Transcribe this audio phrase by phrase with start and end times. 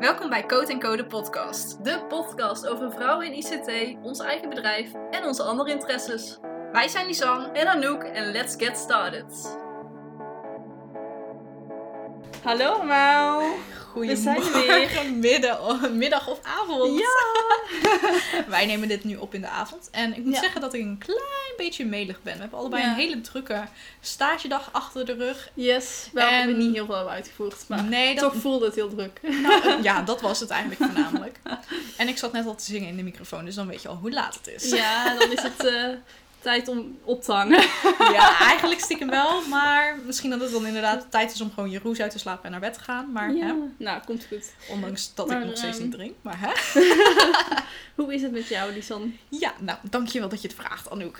[0.00, 1.84] Welkom bij Code Code podcast.
[1.84, 6.38] De podcast over vrouwen in ICT, ons eigen bedrijf en onze andere interesses.
[6.72, 7.48] Wij zijn Lisanne.
[7.48, 9.58] En Anouk en let's get started.
[12.42, 13.42] Hallo allemaal.
[13.94, 15.12] We zijn er weer.
[15.12, 16.98] Middag, middag of avond.
[17.00, 17.22] Ja.
[18.48, 19.88] Wij nemen dit nu op in de avond.
[19.90, 20.40] En ik moet Ja.
[20.40, 22.34] zeggen dat ik een klein beetje melig ben.
[22.34, 22.88] We hebben allebei Ja.
[22.88, 23.64] een hele drukke
[24.00, 25.50] stagedag achter de rug.
[25.54, 28.74] Yes, wel En- hebben we niet heel veel uitgevoerd, maar nee, dat, toch voelde het
[28.74, 29.20] heel druk.
[29.22, 31.38] nou, ja, dat was het eigenlijk voornamelijk.
[31.96, 33.96] En ik zat net al te zingen in de microfoon, dus dan weet je al
[33.96, 34.70] hoe laat het is.
[34.70, 35.88] Ja, dan is het eh,
[36.44, 37.62] tijd om op te hangen.
[38.12, 39.40] Ja, eigenlijk stiekem wel.
[39.48, 42.44] Maar misschien dat het dan inderdaad tijd is om gewoon je roes uit te slapen
[42.44, 43.12] en naar bed te gaan.
[43.12, 43.54] Maar hè, Ja.
[43.76, 44.52] Nou, komt goed.
[44.70, 46.14] ondanks dat Maar, ik nog steeds ehm, niet drink.
[46.22, 46.50] Maar hè?
[48.02, 49.16] Hoe is het met jou, Lisan?
[49.28, 51.16] Ja, nou, dankjewel dat je het vraagt, Anouk.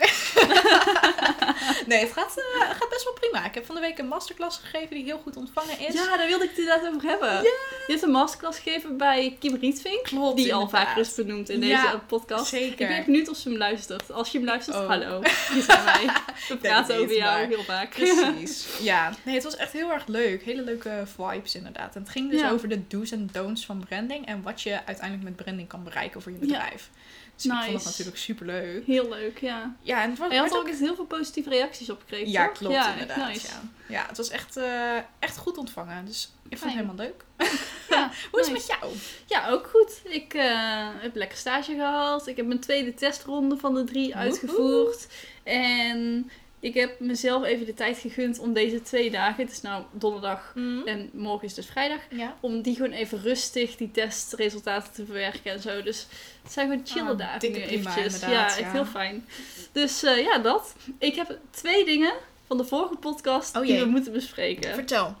[1.87, 3.45] nee, het gaat, eh, gaat best wel prima.
[3.45, 5.93] Ik heb van de week een masterclass gegeven die heel goed ontvangen is.
[5.93, 7.41] Ja, daar wilde ik het inderdaad over hebben.
[7.41, 10.03] Je hebt een masterclass gegeven bij Kim Rietvink.
[10.03, 10.35] klopt.
[10.37, 12.45] Die al vaker is benoemd in Ja, deze podcast.
[12.45, 12.89] zeker.
[12.89, 14.11] Ik ben benieuwd of ze hem luistert.
[14.11, 14.87] Als je hem luistert, Oh.
[14.87, 15.14] hallo.
[15.23, 16.09] Hier zijn wij.
[16.47, 17.89] We praten over jou maar- heel vaak.
[17.89, 18.65] Precies.
[18.81, 20.43] Ja, nee, het was echt heel erg leuk.
[20.43, 21.95] Hele leuke vibes inderdaad.
[21.95, 22.49] En het ging dus Ja.
[22.51, 26.21] over de do's en don'ts van branding en wat je uiteindelijk met branding kan bereiken
[26.21, 26.89] voor je bedrijf.
[27.35, 27.73] Dus ik vond Nice.
[27.77, 28.85] dat natuurlijk super leuk.
[28.85, 29.75] Heel leuk, ja.
[29.81, 31.99] Ja, en het was En je had er ook echt heel veel positieve reacties op
[31.99, 32.57] gekregen, Ja, toch?
[32.57, 33.27] klopt ja, inderdaad.
[33.27, 33.47] nice.
[33.47, 33.61] Ja.
[33.87, 36.05] ja, het was echt, eh, echt goed ontvangen.
[36.05, 37.23] Dus ik vond het helemaal leuk.
[37.89, 38.67] Ja, Hoe is het nice.
[38.71, 38.93] met jou?
[39.25, 40.01] Ja, ook goed.
[40.03, 42.27] Ik eh, heb lekker stage gehad.
[42.27, 44.21] Ik heb mijn tweede testronde van de drie Woehoe.
[44.21, 45.07] uitgevoerd.
[45.43, 46.31] En
[46.65, 50.53] ik heb mezelf even de tijd gegund om deze twee dagen, het is nou donderdag
[50.85, 52.35] en morgen is dus vrijdag, Ja.
[52.39, 55.81] om die gewoon even rustig, die testresultaten te verwerken en zo.
[55.83, 56.07] Dus
[56.43, 57.95] het zijn gewoon chille Ah, dagen nu eventjes.
[58.19, 58.71] Ja, inderdaad, echt ja.
[58.71, 59.25] heel fijn.
[59.71, 60.75] Dus eh, ja, dat.
[60.99, 62.13] Ik heb twee dingen
[62.47, 64.73] van de vorige podcast Oh die we moeten bespreken.
[64.73, 65.15] Vertel.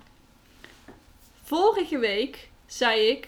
[1.43, 3.27] Vorige week zei ik,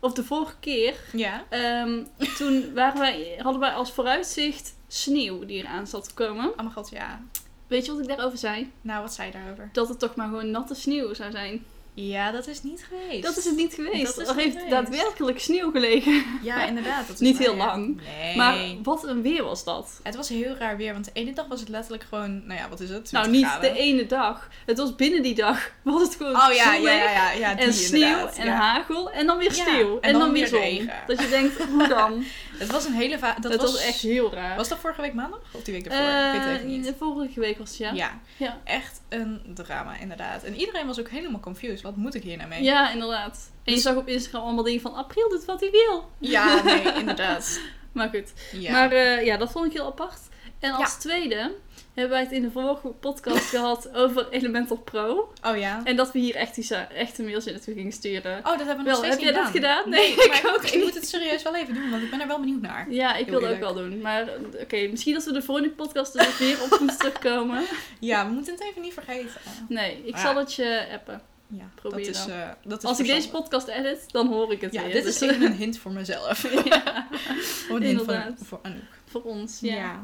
[0.00, 1.44] of de vorige keer, Ja.
[1.48, 2.02] Ehm,
[2.36, 6.48] toen waren wij, hadden wij als vooruitzicht sneeuw die eraan zat te komen.
[6.50, 7.22] Oh mijn god, ja.
[7.70, 8.70] Weet je wat ik daarover zei?
[8.80, 9.68] Nou, wat zei je daarover?
[9.72, 11.64] Dat het toch maar gewoon natte sneeuw zou zijn.
[11.94, 13.22] Ja, dat is niet geweest.
[13.22, 14.16] Dat is het niet geweest.
[14.16, 14.70] Dat er heeft geweest.
[14.70, 16.24] daadwerkelijk sneeuw gelegen.
[16.42, 17.06] Ja, inderdaad.
[17.06, 17.66] Dat is Niet heel ja.
[17.66, 18.36] lang, Nee.
[18.36, 20.00] Maar wat een weer was dat.
[20.02, 22.68] Het was heel raar weer, want de ene dag was het letterlijk gewoon, nou ja,
[22.68, 23.12] wat is het?
[23.12, 23.72] Nou, 20 niet graden.
[23.74, 24.48] de ene dag.
[24.66, 25.70] Het was binnen die dag.
[25.82, 29.10] Was het gewoon Oh ja, ja, ja, ja, ja die en sneeuw inderdaad, en hagel.
[29.10, 29.98] En dan weer sneeuw.
[30.00, 30.60] en En, dan weer zon.
[30.60, 30.92] regen.
[31.06, 32.24] Dat je denkt, hoe dan?
[32.60, 34.56] Het was een hele va- dat Dat was, was echt heel raar.
[34.56, 35.40] Was dat vorige week maandag?
[35.52, 36.00] Of die week ervoor?
[36.06, 36.84] ik weet het even Eh, niet.
[36.84, 37.92] de vorige week was het, ja.
[37.92, 38.18] Ja.
[38.36, 38.58] Ja.
[38.64, 40.42] echt een drama, inderdaad.
[40.42, 41.80] En iedereen was ook helemaal confused.
[41.80, 42.62] Wat moet ik hier nou mee?
[42.62, 43.50] Ja, inderdaad.
[43.52, 46.10] En je Dus- zag op Instagram allemaal dingen van april doet wat hij wil.
[46.18, 47.60] Ja, nee, inderdaad.
[47.92, 48.32] Maar goed.
[48.52, 48.72] Ja.
[48.72, 50.20] Maar eh, ja, dat vond ik heel apart.
[50.58, 50.98] En als Ja.
[50.98, 51.52] tweede
[52.00, 55.32] hebben wij het in de vorige podcast gehad over Elementor Pro.
[55.46, 55.80] oh ja.
[55.84, 58.38] En dat we hier echt die echte mails in naartoe gingen sturen.
[58.38, 59.90] Oh, dat hebben we nog Wel, steeds heb jij dat gedaan?
[59.90, 62.20] Nee, Nee, maar ik ook ik moet het serieus wel even doen, want ik ben
[62.20, 62.86] er wel benieuwd naar.
[62.90, 64.00] Ja, ik Heel wilde ook wel doen.
[64.00, 67.62] Maar eh, oké, misschien dat we de volgende podcast er weer op moeten terugkomen.
[68.00, 69.30] Ja, we moeten het even niet vergeten.
[69.68, 70.20] Nee, ik Ja.
[70.20, 71.20] zal het je appen.
[71.52, 74.60] Ja, Probeer dat is, eh, dat is Als ik deze podcast edit, dan hoor ik
[74.60, 74.92] het Ja, weer.
[74.92, 76.64] dit Dus, is even een hint voor mezelf.
[76.64, 78.02] ja, Of een hint
[78.42, 78.82] voor Anouk.
[79.10, 79.60] Voor ons.
[79.60, 80.00] Ja.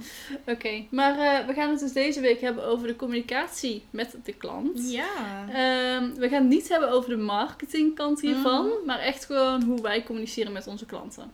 [0.47, 4.33] Oké, maar eh, we gaan het dus deze week hebben over de communicatie met de
[4.33, 4.91] klant.
[4.91, 5.44] Ja.
[5.49, 8.84] Ehm, we gaan het niet hebben over de marketingkant hiervan, Mhm.
[8.87, 11.33] maar echt gewoon hoe wij communiceren met onze klanten.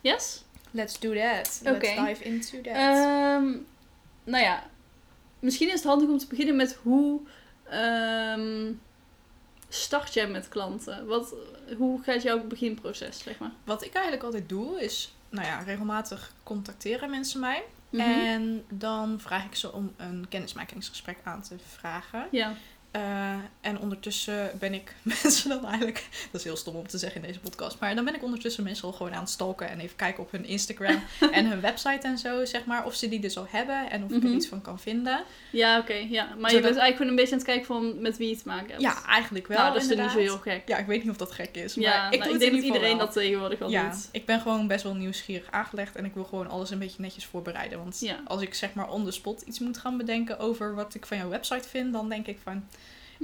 [0.00, 0.44] Yes?
[0.70, 1.60] Let's do that.
[1.64, 1.70] Oké.
[1.94, 2.74] Let's dive into that.
[2.74, 3.50] Ehm,
[4.24, 4.70] nou ja,
[5.38, 7.20] misschien is het handig om te beginnen met hoe
[7.68, 8.72] ehm,
[9.68, 11.06] start jij met klanten?
[11.06, 11.34] Wat,
[11.76, 13.52] hoe gaat jouw beginproces, zeg maar?
[13.64, 17.64] Wat ik eigenlijk altijd doe is, nou ja, regelmatig contacteren mensen mij.
[17.90, 18.02] Mhm.
[18.02, 22.28] En dan vraag ik ze om een kennismakingsgesprek aan te vragen.
[22.30, 22.54] Ja,
[22.92, 27.20] Eh, en ondertussen ben ik mensen dan eigenlijk, dat is heel stom om te zeggen
[27.20, 29.80] in deze podcast, maar dan ben ik ondertussen mensen al gewoon aan het stalken en
[29.80, 31.02] even kijken op hun Instagram
[31.32, 34.10] en hun website en zo, zeg maar, of ze die dus al hebben en of
[34.10, 34.26] ik Mhm.
[34.26, 35.22] er iets van kan vinden.
[35.50, 35.92] ja oké.
[35.92, 36.24] ja.
[36.24, 38.36] Maar Zodat- je bent eigenlijk gewoon een beetje aan het kijken van met wie je
[38.36, 38.80] te maken hebt.
[38.82, 39.58] Ja, eigenlijk wel.
[39.58, 40.62] nou, dat is er niet zo heel gek.
[40.68, 42.52] Ja, ik weet niet of dat gek is, maar Ja, ik nou, doe ik denk
[42.54, 43.06] dat iedereen wel.
[43.06, 44.08] dat tegenwoordig wel Ja, doet.
[44.12, 47.24] ik ben gewoon best wel nieuwsgierig aangelegd en ik wil gewoon alles een beetje netjes
[47.26, 47.78] voorbereiden.
[47.78, 48.20] Want Ja.
[48.24, 51.16] als ik zeg maar on the spot iets moet gaan bedenken over wat ik van
[51.16, 52.64] jouw website vind, dan denk ik van,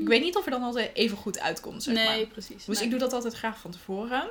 [0.01, 2.27] ik weet niet of er dan altijd even goed uitkomt, zeg nee, maar.
[2.33, 2.65] precies.
[2.65, 2.85] Dus Nee.
[2.85, 4.29] ik doe dat altijd graag van tevoren.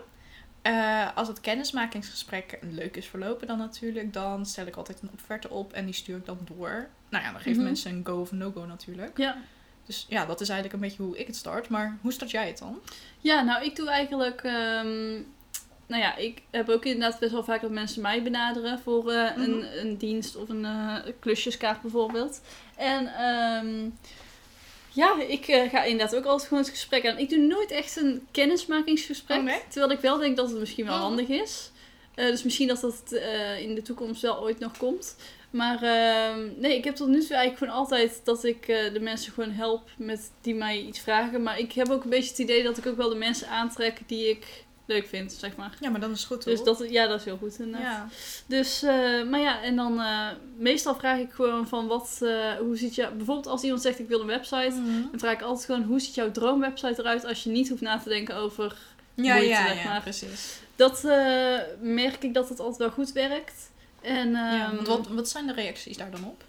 [0.61, 5.49] Eh, als het kennismakingsgesprek leuk is verlopen dan natuurlijk, dan stel ik altijd een offerte
[5.49, 6.87] op en die stuur ik dan door.
[7.09, 7.63] Nou ja, dan geven Mhm.
[7.63, 9.17] mensen een go of no-go natuurlijk.
[9.17, 9.37] Ja.
[9.85, 11.69] Dus ja, dat is eigenlijk een beetje hoe ik het start.
[11.69, 12.79] Maar hoe start jij het dan?
[13.19, 14.41] ja, nou, ik doe eigenlijk...
[14.43, 15.13] ehm,
[15.87, 19.31] nou ja, ik heb ook inderdaad best wel vaak dat mensen mij benaderen voor eh,
[19.31, 19.41] Mhm.
[19.41, 22.41] een, een dienst of een eh, klusjeskaart bijvoorbeeld.
[22.75, 23.89] En ehm,
[24.97, 27.17] Ja, ik eh, ga inderdaad ook altijd gewoon het gesprek aan.
[27.17, 29.37] Ik doe nooit echt een kennismakingsgesprek.
[29.37, 29.59] Oh, nee?
[29.69, 31.01] Terwijl ik wel denk dat het misschien wel Oh.
[31.01, 31.71] handig is.
[32.15, 35.15] Eh, dus misschien dat dat eh, in de toekomst wel ooit nog komt.
[35.49, 39.33] Maar ehm, nee, ik heb tot nu toe eigenlijk gewoon altijd dat ik de mensen
[39.33, 41.43] gewoon help met die mij iets vragen.
[41.43, 43.99] Maar ik heb ook een beetje het idee dat ik ook wel de mensen aantrek
[44.07, 45.77] die ik leuk vind, zeg maar.
[45.79, 46.77] Ja, maar dan is het goed, Dus toch?
[46.77, 47.81] dat, ja, dat is heel goed inderdaad.
[47.81, 48.07] Ja.
[48.45, 52.77] Dus, eh, maar ja, en dan eh, meestal vraag ik gewoon van wat, eh, hoe
[52.77, 55.01] ziet je, bijvoorbeeld als iemand zegt ik wil een website, Mhm.
[55.11, 57.97] dan vraag ik altijd gewoon hoe ziet jouw droomwebsite eruit als je niet hoeft na
[57.99, 58.77] te denken over
[59.13, 60.01] Ja, moeite, ja, zeg ja, maar.
[60.01, 60.59] precies.
[60.75, 61.03] Dat
[61.79, 63.71] merk ik dat het altijd wel goed werkt.
[64.01, 66.43] En, ja, ehm, want wat, wat zijn de reacties daar dan op?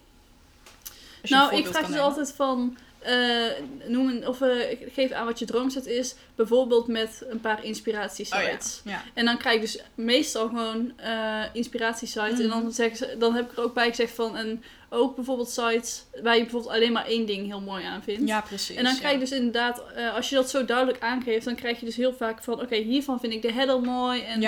[1.23, 3.47] Je nou, ik vraag dus altijd van, eh,
[3.87, 7.65] noem een, of eh, geef aan wat je droomzet is, bijvoorbeeld met een paar Oh
[7.65, 8.81] inspiratiesites.
[8.85, 8.91] ja.
[8.91, 9.03] ja.
[9.15, 12.39] En dan krijg ik dus meestal gewoon eh inspiratiesites.
[12.41, 12.61] En Mhm.
[12.63, 16.05] dan, zeggen ze, dan heb ik er ook bij gezegd van, en ook bijvoorbeeld sites
[16.23, 18.29] waar je bijvoorbeeld alleen maar één ding heel mooi aan vindt.
[18.29, 18.77] Ja, precies.
[18.77, 19.83] En dan krijg je dus inderdaad,
[20.15, 23.21] als je dat zo duidelijk aangeeft, dan krijg je dus heel vaak van, oké, hiervan
[23.21, 24.23] vind ik de header mooi.
[24.23, 24.41] En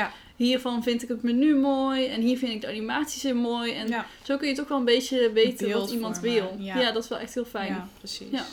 [0.45, 2.07] hiervan vind ik het menu mooi.
[2.07, 3.73] En hier vind ik de animaties heel mooi.
[3.73, 4.07] En ja.
[4.23, 6.55] zo kun je toch wel een beetje weten beeld wat iemand vormen, wil.
[6.59, 6.79] ja.
[6.79, 6.93] Ja.
[6.93, 7.73] dat is wel echt heel fijn.
[7.73, 8.31] Ja, precies.
[8.31, 8.45] Ja.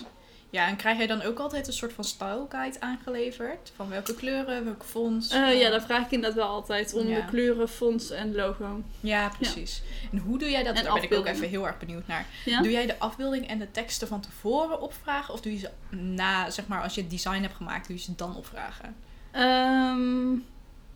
[0.49, 0.67] Ja.
[0.67, 3.71] en krijg jij dan ook altijd een soort van style guide aangeleverd?
[3.75, 5.29] Van welke kleuren, welke fonts?
[5.29, 8.81] Eh, ja, daar vraag ik inderdaad wel altijd om de kleuren, fonts en logo.
[8.99, 9.81] Ja, precies.
[10.11, 10.75] En hoe doe jij dat?
[10.75, 12.25] En Daar ben ik ook even heel erg benieuwd naar.
[12.45, 15.33] Doe jij de afbeelding en de teksten van tevoren opvragen?
[15.33, 18.01] Of doe je ze na, zeg maar, als je het design hebt gemaakt, doe je
[18.01, 18.95] ze dan opvragen?
[19.31, 20.33] Ehm,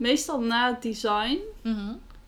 [0.02, 1.40] meestal na het design.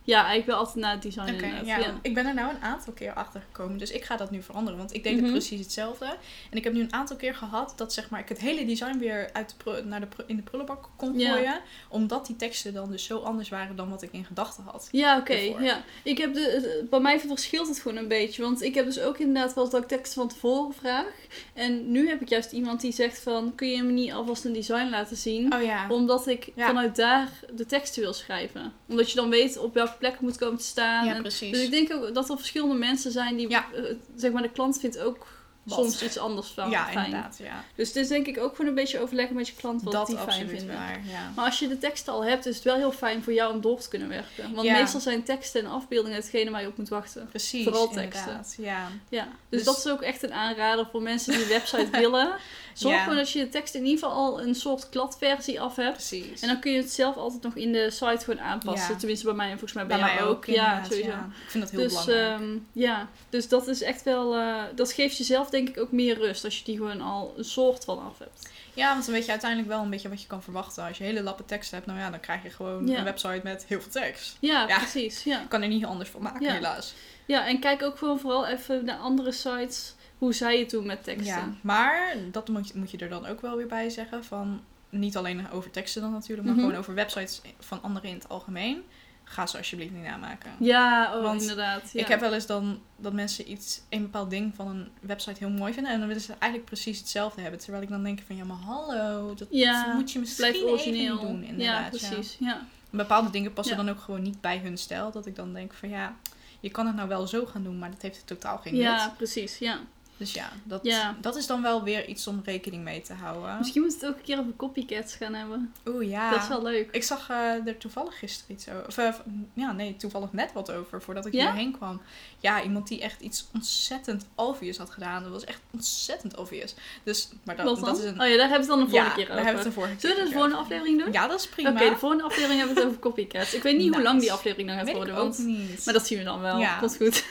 [0.05, 1.65] Ja, eigenlijk wel altijd na het design inderdaad.
[1.65, 1.99] ja, Ja.
[2.01, 3.77] ik ben er nou een aantal keer achter gekomen.
[3.77, 4.77] Dus ik ga dat nu veranderen.
[4.79, 5.23] Want ik deed Mhm.
[5.23, 6.05] het precies hetzelfde.
[6.51, 8.97] En ik heb nu een aantal keer gehad dat zeg maar, ik het hele design
[8.97, 11.31] weer uit de naar de, in de prullenbak kon Ja.
[11.33, 11.59] gooien.
[11.89, 14.87] Omdat die teksten dan dus zo anders waren dan wat ik in gedachten had.
[14.91, 15.33] Ja, oké.
[15.59, 15.83] Ja.
[16.03, 18.41] Ik heb de, bij mij verschilt het gewoon een beetje.
[18.41, 21.05] Want ik heb dus ook inderdaad wel dat ik teksten van tevoren vraag.
[21.53, 23.55] En nu heb ik juist iemand die zegt van...
[23.55, 25.53] Kun je me niet alvast een design laten zien?
[25.53, 25.85] Oh ja.
[25.89, 28.73] Omdat ik vanuit daar de teksten wil schrijven.
[28.87, 31.05] Omdat je dan weet op welke plek het moet komen te staan.
[31.05, 31.51] Ja, En- precies.
[31.51, 33.49] dus ik denk ook dat er verschillende mensen zijn die...
[33.49, 33.65] Ja.
[33.73, 33.83] eh,
[34.15, 35.27] zeg maar, de klant vindt ook
[35.63, 35.77] Wat?
[35.79, 37.05] soms iets anders van ja, fijn.
[37.05, 37.37] inderdaad.
[37.43, 37.63] Ja.
[37.75, 40.07] Dus het is denk ik ook gewoon een beetje overleggen met je klant wat Dat
[40.07, 40.75] die fijn vinden.
[40.75, 40.99] waar.
[41.05, 41.31] Ja.
[41.35, 43.61] Maar als je de teksten al hebt, is het wel heel fijn voor jou om
[43.61, 44.53] door te kunnen werken.
[44.53, 44.77] Want Ja.
[44.79, 47.27] meestal zijn teksten en afbeeldingen hetgene waar je op moet wachten.
[47.29, 47.63] Precies.
[47.63, 48.21] Vooral teksten.
[48.27, 48.55] inderdaad.
[48.57, 48.87] Ja.
[49.09, 52.31] Ja, dus, Dus- dat is ook echt een aanrader voor mensen die een website willen.
[52.73, 55.91] Zorg gewoon dat je de tekst in ieder geval al een soort kladversie af hebt.
[55.93, 56.41] Precies.
[56.41, 58.93] En dan kun je het zelf altijd nog in de site gewoon aanpassen.
[58.93, 58.97] Ja.
[58.99, 60.45] Tenminste bij mij en volgens mij bij, bij jou mij ook.
[60.45, 61.09] Ja, sowieso.
[61.09, 61.15] Ik
[61.49, 62.39] vind dat heel Dus, belangrijk.
[62.41, 64.35] ehm, ja, dus dat is echt wel.
[64.35, 67.43] eh, dat geeft jezelf denk ik ook meer rust als je die gewoon al een
[67.45, 68.49] soort van af hebt.
[68.73, 70.83] Ja, want dan weet je uiteindelijk wel een beetje wat je kan verwachten.
[70.83, 72.97] Als je hele lappe tekst hebt, nou ja, dan krijg je gewoon Ja.
[72.97, 74.37] een website met heel veel tekst.
[74.39, 74.77] Ja, Ja.
[74.77, 75.23] precies.
[75.23, 75.45] Ja.
[75.49, 76.53] Kan er niet anders van maken, Ja.
[76.53, 76.93] helaas.
[77.25, 81.03] ja, en kijk ook gewoon vooral even naar andere sites hoe zij het doen met
[81.03, 81.25] teksten.
[81.35, 84.23] Ja, maar dat moet je, moet je er dan ook wel weer bij zeggen.
[84.23, 86.63] Van, niet alleen over teksten dan natuurlijk, maar Mhm.
[86.65, 88.83] gewoon over websites van anderen in het algemeen.
[89.23, 90.51] Ga ze alsjeblieft niet namaken.
[90.59, 91.89] Ja, oh, Want inderdaad.
[91.93, 91.99] Ja.
[92.01, 95.49] Ik heb wel eens dan dat mensen iets, een bepaald ding van een website heel
[95.49, 95.91] mooi vinden.
[95.91, 97.59] En dan willen ze eigenlijk precies hetzelfde hebben.
[97.59, 101.19] Terwijl ik dan denk van, ja maar hallo, dat Ja, moet je misschien origineel.
[101.19, 101.43] doen.
[101.43, 102.37] Inderdaad, ja, precies.
[102.39, 102.61] Ja.
[102.89, 103.83] Bepaalde dingen passen Ja.
[103.83, 105.11] dan ook gewoon niet bij hun stijl.
[105.11, 106.15] Dat ik dan denk van, ja,
[106.59, 109.17] je kan het nou wel zo gaan doen, maar dat heeft totaal geen Ja, nut.
[109.17, 109.57] precies.
[109.57, 109.79] Ja.
[110.17, 111.15] Dus ja dat, Ja.
[111.21, 113.57] dat is dan wel weer iets om rekening mee te houden.
[113.57, 115.73] Misschien moet het ook een keer over copycats gaan hebben.
[115.87, 116.29] Oeh ja.
[116.31, 116.89] Dat is wel leuk.
[116.91, 118.87] Ik zag eh, er toevallig gisteren iets over.
[118.87, 119.13] Of, eh,
[119.53, 121.39] ja, nee, toevallig net wat over voordat ik Ja?
[121.45, 122.01] hierheen kwam.
[122.39, 125.23] Ja, iemand die echt iets ontzettend obvious had gedaan.
[125.23, 126.75] Dat was echt ontzettend obvious.
[127.03, 128.21] Dus, maar dat, dat is een.
[128.21, 129.45] Oh ja, daar hebben we het dan de volgende ja, keer daar over.
[129.45, 131.11] hebben we het de vorige Zullen we de volgende aflevering doen?
[131.11, 131.69] Ja, dat is prima.
[131.71, 133.53] Oké, de volgende aflevering hebben we het over copycats.
[133.53, 135.13] Ik weet niet hoe lang die aflevering dan gaat worden.
[135.13, 135.45] ik ook Want...
[135.45, 135.85] niet.
[135.85, 136.57] Maar dat zien we dan wel.
[136.59, 136.77] Ja.
[136.79, 137.25] Komt goed.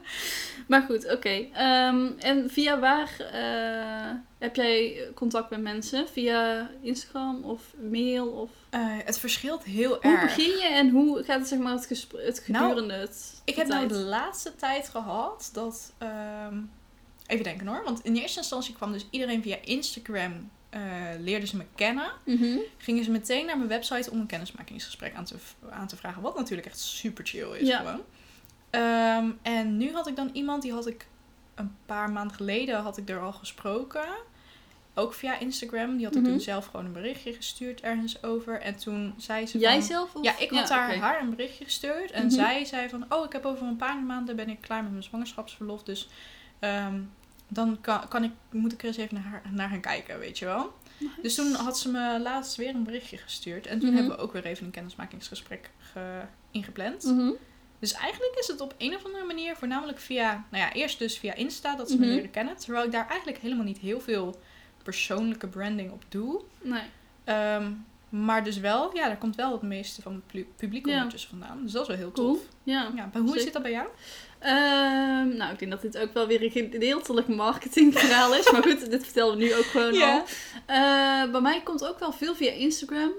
[0.68, 1.46] maar goed, oké.
[1.52, 6.08] Ehm, en via waar eh, heb jij contact met mensen?
[6.08, 8.26] Via Instagram of mail?
[8.28, 8.50] Of...
[8.70, 10.20] Eh, het verschilt heel Hoe erg.
[10.22, 13.56] begin je en hoe gaat het, zeg maar, het, gespr- het Nou, gedurende het Ik
[13.56, 15.92] heb nou de laatste tijd gehad dat.
[15.98, 16.58] ehm,
[17.26, 17.82] even denken hoor.
[17.84, 20.50] Want in eerste instantie kwam dus iedereen via Instagram.
[20.70, 20.82] eh
[21.20, 22.10] leerden ze me kennen.
[22.24, 22.58] Mhm.
[22.78, 25.34] Gingen ze meteen naar mijn website om een kennismakingsgesprek aan te,
[25.70, 26.22] aan te vragen.
[26.22, 27.78] Wat natuurlijk echt super chill is Ja.
[27.78, 28.00] gewoon.
[28.70, 31.06] Ehm, en nu had ik dan iemand, die had ik
[31.56, 34.06] een paar maanden geleden had ik er al gesproken.
[34.94, 35.96] Ook via Instagram.
[35.96, 36.30] Die had ik Mhm.
[36.30, 38.60] toen zelf gewoon een berichtje gestuurd ergens over.
[38.60, 39.82] En toen zei ze Jij van...
[39.82, 40.14] zelf?
[40.14, 40.24] Of?
[40.24, 42.10] Ja, ik had haar, haar een berichtje gestuurd.
[42.10, 42.34] En Mhm.
[42.34, 43.04] zij zei van...
[43.08, 45.82] Oh, ik heb over een paar maanden ben ik klaar met mijn zwangerschapsverlof.
[45.82, 46.08] Dus
[46.58, 47.00] ehm,
[47.48, 50.38] dan kan, kan ik, moet ik er eens even naar, haar, naar gaan kijken, weet
[50.38, 50.72] je wel.
[51.22, 53.66] Dus toen had ze me laatst weer een berichtje gestuurd.
[53.66, 53.98] En toen Mhm.
[53.98, 57.04] hebben we ook weer even een kennismakingsgesprek ge- ingepland.
[57.78, 61.18] Dus eigenlijk is het op een of andere manier voornamelijk via, nou ja, eerst dus
[61.18, 62.14] via Insta dat ze me Mhm.
[62.14, 62.56] leren kennen.
[62.56, 64.40] Terwijl ik daar eigenlijk helemaal niet heel veel
[64.82, 66.40] persoonlijke branding op doe.
[66.62, 66.82] Nee.
[67.24, 67.70] Ehm,
[68.08, 71.08] maar dus wel, ja, daar komt wel het meeste van het pu- publiek Ja.
[71.28, 71.62] vandaan.
[71.62, 72.32] Dus dat is wel heel Cool.
[72.34, 72.42] tof.
[72.62, 72.82] Ja.
[72.94, 73.40] Ja, maar hoe Zeker.
[73.42, 73.88] zit dat bij jou?
[74.38, 78.50] Ehm, nou, ik denk dat dit ook wel weer een gedeeltelijk marketingverhaal is.
[78.52, 80.12] Maar goed, dit vertellen we nu ook gewoon Ja.
[80.14, 80.24] al.
[80.66, 83.10] Eh, bij mij komt ook wel veel via Instagram.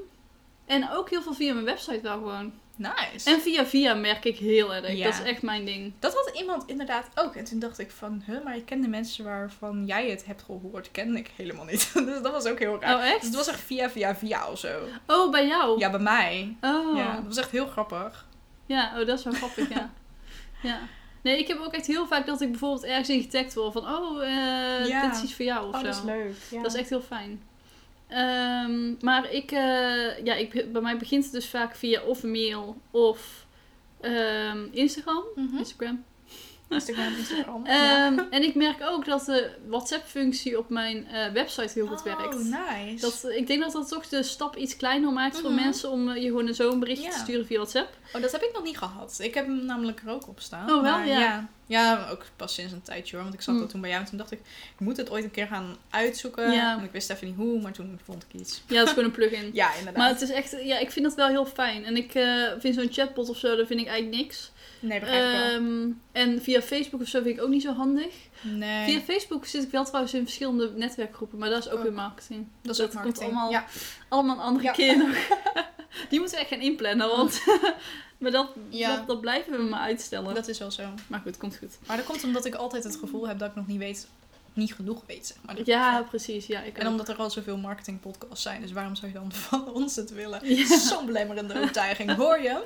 [0.65, 2.53] En ook heel veel via mijn website wel gewoon.
[2.77, 3.29] Nice.
[3.29, 4.91] En via via merk ik heel erg.
[4.91, 5.03] Ja.
[5.03, 5.93] Dat is echt mijn ding.
[5.99, 7.35] Dat had iemand inderdaad ook.
[7.35, 10.43] En toen dacht ik van, huh, maar ik ken de mensen waarvan jij het hebt
[10.43, 11.91] gehoord, ken ik helemaal niet.
[12.05, 12.95] dus dat was ook heel raar.
[12.95, 13.23] Oh, Dus echt?
[13.25, 14.79] het was echt via, via, via of zo.
[15.07, 15.79] Oh, bij jou?
[15.79, 16.57] Ja, bij mij.
[16.61, 16.97] Oh.
[16.97, 18.25] Ja, dat was echt heel grappig.
[18.65, 19.89] Ja, oh, dat is wel grappig, ja.
[20.69, 20.79] ja.
[21.21, 23.87] Nee, ik heb ook echt heel vaak dat ik bijvoorbeeld ergens in getagd word van,
[23.95, 24.23] oh,
[24.87, 25.05] Ja.
[25.07, 25.85] dit is iets voor jou of Oh, zo.
[25.85, 26.35] dat is leuk.
[26.49, 26.61] Ja.
[26.61, 27.41] Dat is echt heel fijn.
[28.07, 32.81] Ehm, maar ik, eh, ja, ik, bij mij begint het dus vaak via of mail
[32.91, 33.45] of
[34.01, 35.23] ehm, Instagram.
[35.35, 35.57] Mhm.
[35.57, 36.03] Instagram.
[36.69, 37.65] Instagram.
[37.65, 42.03] Ehm, En ik merk ook dat de WhatsApp-functie op mijn eh, website heel goed oh,
[42.03, 42.43] werkt.
[42.43, 43.01] nice.
[43.01, 45.63] Dat, ik denk dat dat toch de stap iets kleiner maakt voor Mhm.
[45.63, 47.11] mensen om eh, je gewoon zo'n berichtje Ja.
[47.13, 47.97] te sturen via WhatsApp.
[48.13, 49.17] Oh, dat heb ik nog niet gehad.
[49.21, 50.71] Ik heb hem namelijk er ook op staan.
[50.73, 50.97] Oh, wel?
[50.99, 51.19] Ja.
[51.19, 51.47] ja.
[51.69, 53.23] Ja, ook pas sinds een tijdje hoor.
[53.23, 53.59] Want ik zat Mm.
[53.59, 54.39] dat toen bij jou en toen dacht ik,
[54.73, 56.51] ik moet het ooit een keer gaan uitzoeken.
[56.51, 56.73] Ja.
[56.73, 58.61] Want ik wist even niet hoe, maar toen vond ik iets.
[58.67, 59.49] Ja, dat is gewoon een plugin.
[59.53, 59.95] Ja, inderdaad.
[59.95, 61.85] Maar het is echt, ja, ik vind dat wel heel fijn.
[61.85, 64.51] En ik eh, vind zo'n chatbot of zo, dat vind ik eigenlijk niks.
[64.79, 65.51] Nee, begrijp ik wel.
[65.51, 68.13] Ehm, en via Facebook of zo vind ik ook niet zo handig.
[68.41, 71.83] Nee, Via Facebook zit ik wel trouwens in verschillende netwerkgroepen, maar dat is ook Ook.
[71.83, 72.47] weer marketing.
[72.61, 73.31] dat is dat ook komt marketing.
[73.31, 73.65] allemaal- Ja.
[74.09, 74.71] Allemaal een andere Ja.
[74.71, 75.17] keer nog.
[76.09, 77.41] Die moeten we echt gaan inplannen, want
[78.19, 78.95] maar dat, Ja.
[78.95, 80.35] dat, dat blijven we maar uitstellen.
[80.35, 80.83] Dat is wel zo.
[81.07, 81.77] Maar goed, komt goed.
[81.87, 84.07] Maar dat komt omdat ik altijd het gevoel heb dat ik nog niet weet,
[84.57, 85.55] niet genoeg weet, zeg maar.
[85.65, 86.45] Ja, precies.
[86.45, 86.91] Ja, ik En ook.
[86.91, 90.39] omdat er al zoveel marketingpodcasts zijn, dus waarom zou je dan van ons het willen?
[90.55, 90.77] Ja.
[90.79, 92.65] Zo'n belemmerende overtuiging, hoor je?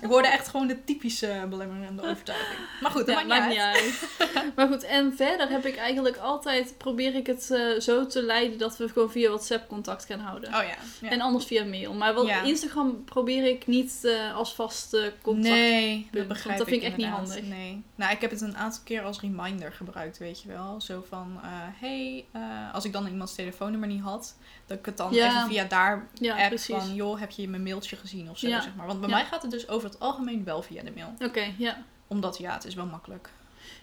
[0.00, 2.58] ik hoorde echt gewoon de typische belemmerende overtuiging.
[2.80, 4.08] Maar goed, dat Ja, maakt niet uit.
[4.18, 4.56] uit.
[4.56, 8.58] maar goed, en verder heb ik eigenlijk altijd, probeer ik het eh, zo te leiden
[8.58, 10.48] dat we gewoon via WhatsApp contact gaan houden.
[10.48, 10.74] Oh ja.
[11.00, 11.08] ja.
[11.10, 11.92] En anders via mail.
[11.94, 12.42] Maar wel Ja.
[12.42, 15.48] Instagram probeer ik niet eh, als vaste contact.
[15.54, 17.42] Nee, dat begrijp want dat vind ik echt niet handig.
[17.42, 17.82] Nee.
[17.94, 20.80] Nou, ik heb het een aantal keer als reminder gebruikt, weet je wel.
[20.90, 21.48] Zo van, eh,
[21.80, 25.26] hey, eh, als ik dan iemands telefoonnummer niet had, dat ik het dan Ja.
[25.28, 26.74] even via daar Ja, app precies.
[26.76, 28.60] van, joh, heb je mijn mailtje gezien of zo, Ja.
[28.60, 28.86] zeg maar.
[28.86, 31.14] Want bij mij gaat het dus over het algemeen wel via de mail.
[31.24, 31.82] Oké, ja.
[32.06, 33.30] Omdat, ja, het is wel makkelijk.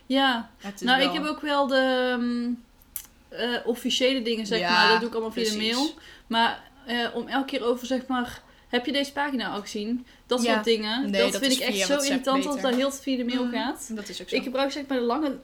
[0.05, 0.49] Ja,
[0.79, 2.63] nou wel- ik heb ook wel de mm,
[3.29, 4.89] eh, officiële dingen, zeg maar.
[4.89, 5.89] Dat doe ik allemaal via de mail.
[6.27, 6.59] Maar
[7.13, 10.05] om elke keer over, zeg maar, heb je deze pagina al gezien?
[10.25, 10.53] Dat Ja.
[10.53, 11.01] soort dingen.
[11.11, 13.53] Nee, dat, dat vind ik echt zo irritant dat dat heel via de mail Mhm.
[13.55, 13.95] gaat.
[13.95, 14.35] Dat is ook zo.
[14.35, 15.37] Ik gebruik zeg maar de lange,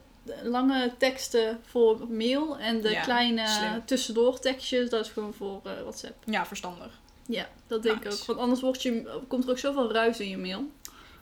[0.43, 3.85] lange teksten voor mail en de Ja, kleine slim.
[3.85, 6.23] tussendoor tekstjes, dat is gewoon voor eh, WhatsApp.
[6.25, 6.99] Ja, verstandig.
[7.25, 8.25] Ja, dat denk ik ook.
[8.25, 10.69] Want anders wordt je, komt er ook zoveel ruis in je mail.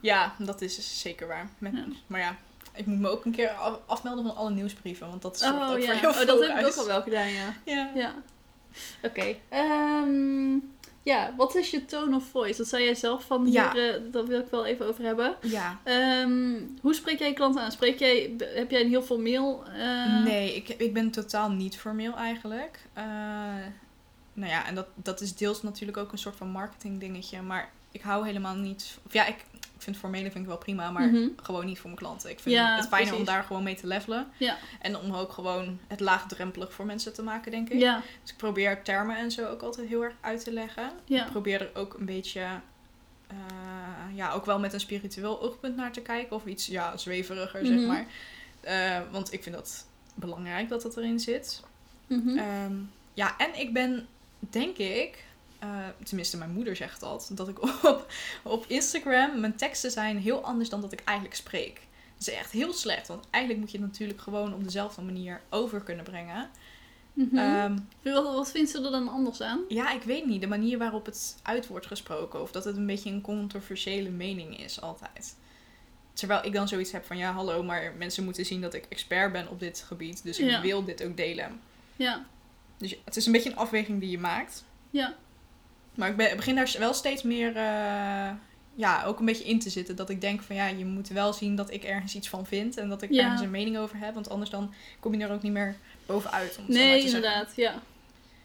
[0.00, 1.50] Ja, dat is zeker waar.
[1.58, 1.84] Met, Ja.
[2.06, 2.36] Maar ja,
[2.74, 5.70] ik moet me ook een keer af- afmelden van alle nieuwsbrieven, want dat zorgt Oh
[5.70, 7.54] ook ja, voor heel oh, veel dat heb ik ook al wel gedaan, ja.
[7.64, 7.90] Ja.
[7.94, 8.14] Ja.
[9.02, 9.34] Oké.
[9.48, 10.54] Ehm,
[11.02, 12.56] ja, wat is je tone of voice?
[12.56, 13.98] Dat zei jij zelf van hier, Ja.
[14.10, 15.36] daar wil ik wel even over hebben.
[15.42, 15.78] Ja.
[15.84, 17.72] Ehm, hoe spreek jij je klanten aan?
[17.72, 19.62] Spreek jij, heb jij een heel formeel...
[19.66, 22.78] eh, Nee, ik, ik ben totaal niet formeel eigenlijk.
[22.92, 23.04] Eh,
[24.32, 27.42] nou ja, en dat, dat is deels natuurlijk ook een soort van marketing dingetje.
[27.42, 28.98] Maar ik hou helemaal niet...
[29.06, 31.28] Of ja, ik, ik vind formele vind ik wel prima, maar Mhm.
[31.42, 32.30] gewoon niet voor mijn klanten.
[32.30, 34.28] Ik vind Ja, het fijner om daar gewoon mee te levelen.
[34.36, 34.56] Ja.
[34.80, 37.80] En om ook gewoon het laagdrempelig voor mensen te maken, denk ik.
[37.80, 40.90] Ja, Dus ik probeer termen en zo ook altijd heel erg uit te leggen.
[41.06, 42.40] Ik probeer er ook een beetje...
[43.26, 43.36] eh,
[44.14, 46.36] ja, ook wel met een spiritueel oogpunt naar te kijken.
[46.36, 47.86] Of iets, ja, zweveriger, zeg Mhm.
[47.86, 48.06] maar.
[48.60, 51.62] Eh, want ik vind dat belangrijk dat dat erin zit.
[52.06, 52.38] Mhm.
[52.38, 52.72] Ehm,
[53.14, 54.06] ja, en ik ben,
[54.38, 55.24] denk ik,
[55.62, 55.68] eh,
[56.04, 58.06] tenminste mijn moeder zegt dat, dat ik op,
[58.42, 61.74] op Instagram, mijn teksten zijn heel anders dan dat ik eigenlijk spreek.
[62.18, 65.40] Dat is echt heel slecht, want eigenlijk moet je het natuurlijk gewoon op dezelfde manier
[65.50, 66.50] over kunnen brengen.
[67.12, 67.36] Mhm.
[67.36, 69.60] Ehm, wat, wat vindt ze er dan anders aan?
[69.68, 72.86] ja, ik weet niet, de manier waarop het uit wordt gesproken, of dat het een
[72.86, 75.36] beetje een controversiële mening is altijd.
[76.12, 79.32] Terwijl ik dan zoiets heb van, ja hallo, maar mensen moeten zien dat ik expert
[79.32, 80.60] ben op dit gebied, dus ik Ja.
[80.60, 81.60] wil dit ook delen.
[81.96, 82.24] Ja,
[82.78, 84.64] Dus het is een beetje een afweging die je maakt.
[84.90, 85.14] ja,
[85.94, 88.30] Maar ik ben- begin daar wel steeds meer, eh,
[88.74, 89.96] ja, ook een beetje in te zitten.
[89.96, 92.76] Dat ik denk van, ja, je moet wel zien dat ik ergens iets van vind.
[92.76, 93.22] En dat ik Ja.
[93.22, 94.14] ergens een mening over heb.
[94.14, 96.58] Want anders dan kom je er ook niet meer bovenuit.
[96.58, 97.06] Om nee, zeggen.
[97.06, 97.74] inderdaad, ja.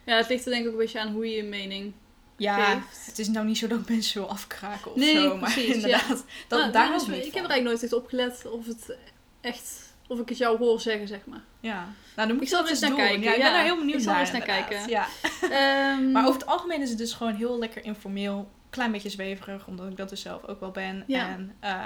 [0.06, 1.94] Ja, het ligt er denk ik ook een beetje aan hoe je je mening
[2.38, 3.06] Ja, geeft.
[3.06, 5.38] het is nou niet zo dat ik mensen wil afkraken of Nee, zo.
[5.38, 8.66] Maar precies, inderdaad, dat, Nou, daar is ik heb er eigenlijk nooit echt opgelet of
[8.66, 8.98] het
[9.42, 11.42] echt of ik het jou hoor zeggen, zeg maar.
[11.60, 11.88] Ja.
[12.16, 13.00] Nou, dan moet Ik zal eens naar doen.
[13.00, 14.22] kijken, Ja, ik ben daar heel benieuwd Ik zal naar.
[14.22, 14.90] eens naar kijken.
[14.90, 15.08] Ja.
[15.52, 18.50] Ehm, Maar over het algemeen is het dus gewoon heel lekker informeel.
[18.70, 21.04] Klein beetje zweverig, omdat ik dat dus zelf ook wel ben.
[21.08, 21.28] Ja.
[21.28, 21.86] En eh,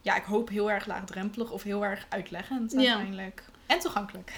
[0.00, 2.78] ja, ik hoop heel erg laagdrempelig of heel erg uitleggend Ja.
[2.78, 3.44] uiteindelijk.
[3.66, 4.32] En toegankelijk.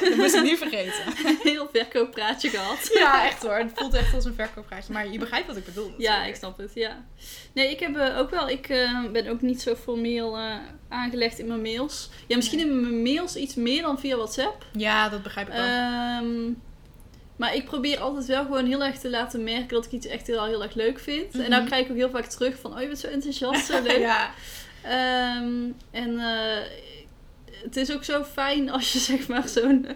[0.00, 1.02] dat moest ik niet vergeten.
[1.42, 2.90] heel verkooppraatje gehad.
[2.94, 3.56] Ja, echt hoor.
[3.56, 4.92] Het voelt echt als een verkooppraatje.
[4.92, 5.94] Maar je begrijpt wat ik bedoel.
[5.98, 7.04] Ja, ik snap het, ja.
[7.52, 10.56] Nee, ik heb eh, ook wel, ik eh, ben ook niet zo formeel eh,
[10.88, 12.08] aangelegd in mijn mails.
[12.26, 14.64] Ja, misschien in mijn mails iets meer dan via WhatsApp.
[14.72, 15.64] Ja, dat begrijp ik wel.
[15.64, 16.52] Ehm,
[17.36, 20.26] maar ik probeer altijd wel gewoon heel erg te laten merken dat ik iets echt
[20.26, 21.34] heel, heel erg leuk vind.
[21.34, 21.66] En dan Mhm.
[21.66, 23.98] krijg ik ook heel vaak terug van, oh je bent zo enthousiast, zo leuk.
[23.98, 24.30] ja.
[24.82, 25.52] Ehm,
[25.90, 26.20] en
[27.62, 29.86] het is ook zo fijn als je zeg maar zo'n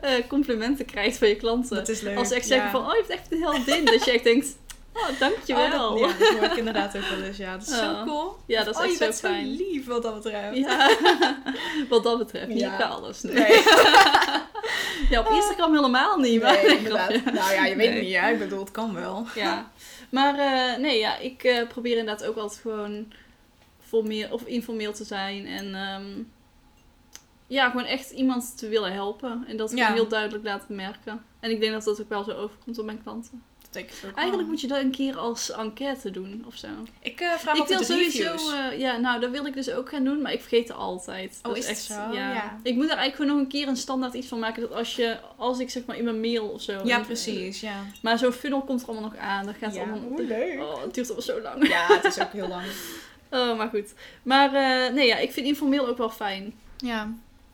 [0.00, 1.76] eh, complimenten krijgt van je klanten.
[1.76, 2.16] dat is leuk.
[2.16, 2.54] Als ze echt ja.
[2.54, 3.84] zeggen van, oh je hebt echt een heldin.
[3.84, 4.56] dat je echt denkt,
[4.92, 5.92] oh dankjewel.
[5.94, 7.36] Oh, dat, ja, dat hoor ik inderdaad ook wel eens.
[7.36, 8.02] Ja, dat is zo Oh.
[8.06, 8.36] cool.
[8.46, 9.56] Ja, dat is oh, echt je zo bent fijn.
[9.56, 10.56] zo lief wat dat betreft.
[10.56, 10.96] Ja,
[11.88, 12.46] wat dat betreft.
[12.48, 12.76] Niet Ja.
[12.76, 13.22] bij alles.
[13.22, 13.34] Nee.
[13.34, 13.62] Nee.
[15.10, 16.42] Ja, op Instagram helemaal niet.
[16.42, 17.24] Maar Nee, inderdaad.
[17.24, 17.88] Nou ja, je weet Nee.
[17.88, 18.10] het niet.
[18.10, 18.28] Ja.
[18.28, 19.26] Ik bedoel, het kan wel.
[19.34, 19.70] Ja.
[20.08, 23.12] Maar eh, nee, ja, ik eh, probeer inderdaad ook altijd gewoon
[23.88, 25.46] formeel of informeel te zijn.
[25.46, 26.04] En ehm,
[27.52, 29.44] ja, gewoon echt iemand te willen helpen.
[29.46, 29.92] En dat Ja.
[29.92, 31.24] heel duidelijk laten merken.
[31.40, 33.42] En ik denk dat dat ook wel zo overkomt op mijn klanten.
[33.62, 34.46] Dat denk ik ook Eigenlijk wel.
[34.46, 36.66] moet je dat een keer als enquête doen of zo.
[37.00, 40.04] Ik eh, vraag ik altijd sowieso, eh, ja, nou, dat wil ik dus ook gaan
[40.04, 41.38] doen, maar ik vergeet het altijd.
[41.42, 42.12] Oh, is het zo?
[42.12, 42.58] Ja.
[42.62, 44.62] Ik moet er eigenlijk gewoon nog een keer een standaard iets van maken.
[44.62, 46.80] Dat als je, als ik zeg maar in mijn mail of zo.
[46.84, 47.60] ja, en- precies.
[47.60, 47.84] Ja.
[48.02, 49.46] Maar zo'n funnel komt er allemaal nog aan.
[49.46, 49.98] Dat gaat Ja, allemaal.
[50.08, 50.60] hoe leuk.
[50.60, 51.68] Oh, het duurt allemaal zo lang.
[51.68, 52.64] Ja, het is ook heel lang.
[53.30, 53.94] Oh, maar goed.
[54.22, 56.54] Maar eh, nee, ja, ik vind informeel ook wel fijn.
[56.76, 57.12] Ja,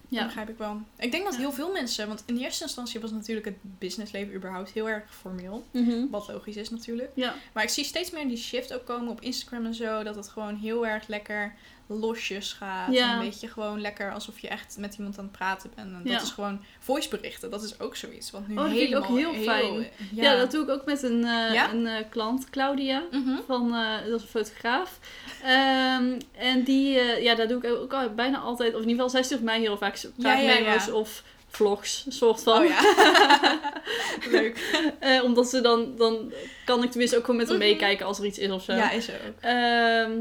[0.08, 0.24] dat Ja.
[0.24, 0.80] begrijp ik wel.
[0.98, 1.38] Ik denk dat Ja.
[1.38, 5.66] heel veel mensen, want in eerste instantie was natuurlijk het businessleven überhaupt heel erg formeel.
[5.70, 6.08] Mhm.
[6.10, 7.10] Wat logisch is natuurlijk.
[7.14, 7.34] Ja.
[7.52, 10.02] Maar ik zie steeds meer die shift ook komen op Instagram en zo.
[10.02, 11.54] Dat het gewoon heel erg lekker
[11.88, 12.92] losjes gaat.
[12.92, 13.12] Ja.
[13.18, 15.88] Een beetje gewoon lekker alsof je echt met iemand aan het praten bent.
[15.92, 16.20] En dat Ja.
[16.20, 17.50] is gewoon voiceberichten.
[17.50, 18.30] Dat is ook zoiets.
[18.30, 19.74] Want nu Oh, dat vind ik ook helemaal heel fijn.
[20.12, 20.36] Ja, Ja.
[20.36, 23.02] dat doe ik ook met een, eh, een eh, klant, Claudia.
[23.10, 23.36] Mhm.
[23.46, 24.98] Van, eh, dat is een fotograaf.
[25.44, 26.90] Ehm, en die,
[27.22, 29.60] ja, daar doe ik ook al, bijna altijd, of in ieder geval, zij stuurt mij
[29.60, 32.58] heel vaak kaartmemo's of vlogs, soort van.
[32.62, 32.80] Oh ja.
[34.30, 34.84] Leuk.
[35.24, 36.32] Omdat ze dan, dan
[36.64, 37.66] kan ik tenminste ook gewoon met hem Mhm.
[37.66, 38.72] meekijken als er iets is of zo.
[38.72, 39.40] Ja, is ook.
[39.40, 40.12] Ehm,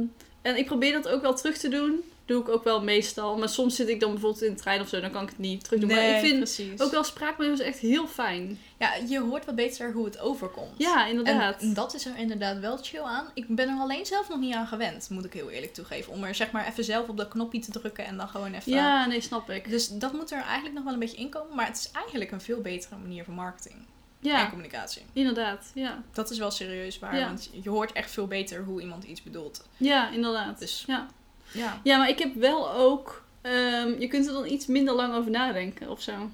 [0.47, 2.03] en ik probeer dat ook wel terug te doen.
[2.25, 3.37] Doe ik ook wel meestal.
[3.37, 5.37] Maar soms zit ik dan bijvoorbeeld in de trein of zo, dan kan ik het
[5.37, 5.89] niet terug doen.
[5.89, 6.81] maar ik vind precies.
[6.81, 8.59] ook wel spraakmemo's echt heel fijn.
[8.79, 10.71] Ja, je hoort wat beter hoe het overkomt.
[10.77, 11.75] Ja, En inderdaad.
[11.75, 13.27] dat is er inderdaad wel chill aan.
[13.33, 16.13] Ik ben er alleen zelf nog niet aan gewend, moet ik heel eerlijk toegeven.
[16.13, 18.71] Om er zeg maar even zelf op dat knopje te drukken en dan gewoon even...
[18.71, 19.69] ja, nee, snap ik.
[19.69, 21.55] Dus dat moet er eigenlijk nog wel een beetje inkomen.
[21.55, 23.75] Maar het is eigenlijk een veel betere manier van marketing
[24.21, 25.01] en Ja, communicatie.
[25.13, 25.71] inderdaad.
[25.73, 27.25] Ja, Dat is wel serieus waar, Ja.
[27.27, 29.67] want je hoort echt veel beter hoe iemand iets bedoelt.
[29.77, 30.59] ja inderdaad.
[30.59, 31.07] Dus Ja.
[31.51, 31.79] ja.
[31.83, 33.23] ja, maar ik heb wel ook...
[33.41, 36.29] ehm, je kunt er dan iets minder lang over nadenken of zo.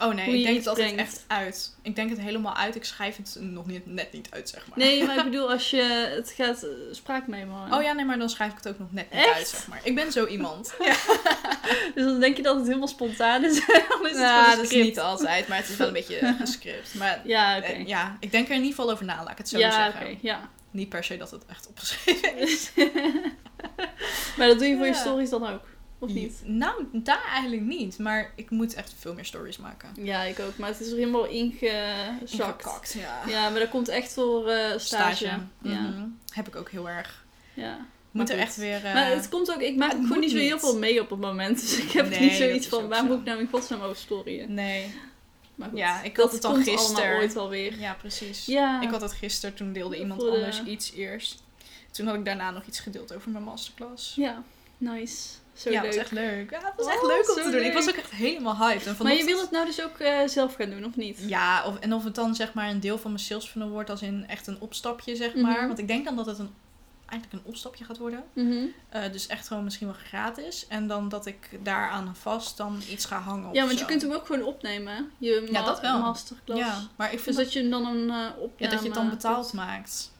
[0.00, 1.74] Oh nee, ik denk het altijd echt uit.
[1.82, 2.76] Ik denk het helemaal uit.
[2.76, 4.78] Ik schrijf het nog niet, net niet uit, zeg maar.
[4.78, 5.82] Nee, maar ik bedoel als je
[6.16, 7.66] het gaat uh, spraakmemo.
[7.70, 9.34] Oh ja, nee, maar dan schrijf ik het ook nog net niet Echt?
[9.34, 9.80] uit, zeg maar.
[9.82, 10.74] Ik ben zo iemand.
[10.84, 10.94] Ja,
[11.94, 13.54] Dus dan denk je dat het helemaal spontaan is.
[13.66, 14.84] dan is gewoon Nou, een dat is script.
[14.84, 16.94] niet altijd, maar het is wel een beetje gescript.
[16.94, 17.66] Maar Ja, oké.
[17.66, 19.70] eh, ja, ik denk er in ieder geval over na, laat ik het zo ja,
[19.70, 20.06] zeggen.
[20.06, 20.18] oké.
[20.20, 20.48] ja.
[20.70, 22.70] Niet per se dat het echt opgeschreven is.
[24.36, 24.98] Maar dat doe je voor je Ja.
[24.98, 25.62] stories dan ook?
[25.98, 26.42] Of niet?
[26.44, 27.98] Nou, daar eigenlijk niet.
[27.98, 29.90] Maar ik moet echt veel meer stories maken.
[30.02, 30.56] Ja, ik ook.
[30.56, 32.32] Maar het is er helemaal ingezakt.
[32.32, 33.22] Ingekakt, ja.
[33.26, 35.24] Ja, maar dat komt echt voor eh, stage.
[35.24, 35.80] Ja.
[35.80, 36.04] Mhm.
[36.32, 37.24] Heb ik ook heel erg.
[37.54, 37.86] ja.
[38.10, 38.44] Moet er goed.
[38.44, 38.84] echt weer...
[38.84, 41.20] eh, Maar het komt ook, ik maak gewoon niet zo heel veel mee op het
[41.20, 41.60] moment.
[41.60, 43.04] Dus ik heb Nee, niet zoiets van, waar zo.
[43.04, 44.54] moet ik nou in godsnaam over storyen?
[44.54, 44.94] Nee.
[45.54, 47.16] Maar goed, Ja, ik had het komt gisteren.
[47.18, 47.78] ooit wel weer.
[47.80, 48.46] Ja, precies.
[48.46, 48.80] Ja.
[48.82, 51.42] Ik had het gisteren, toen deelde iemand de- anders iets eerst.
[51.90, 54.14] Toen had ik daarna nog iets gedeeld over mijn masterclass.
[54.14, 54.42] Ja,
[54.78, 55.28] nice.
[55.58, 55.90] Zo ja, leuk.
[55.90, 56.50] was echt leuk.
[56.50, 57.64] Ja, het was Oh, echt leuk om te doen.
[57.64, 58.86] Ik was ook echt helemaal hyped.
[58.86, 61.18] En Maar je vanochtend- wil het nou dus ook eh, zelf gaan doen, of niet?
[61.26, 63.90] Ja, of, en of het dan zeg maar een deel van mijn sales funnel wordt
[63.90, 65.42] als in echt een opstapje, zeg Mhm.
[65.46, 65.66] maar.
[65.66, 66.50] Want ik denk dan dat het een,
[67.06, 68.24] eigenlijk een opstapje gaat worden.
[68.32, 68.64] Mhm.
[68.88, 70.66] Eh, dus echt gewoon misschien wel gratis.
[70.68, 74.12] En dan dat ik daaraan vast dan iets ga hangen Ja, want je kunt hem
[74.12, 75.10] ook gewoon opnemen?
[75.18, 75.98] Je Ja, dat wel.
[76.00, 76.60] masterclass.
[76.60, 78.52] Ja, maar ik Dus vind dat dat, je hem dan een opname...
[78.56, 80.12] ja, dat je het dan betaald maakt.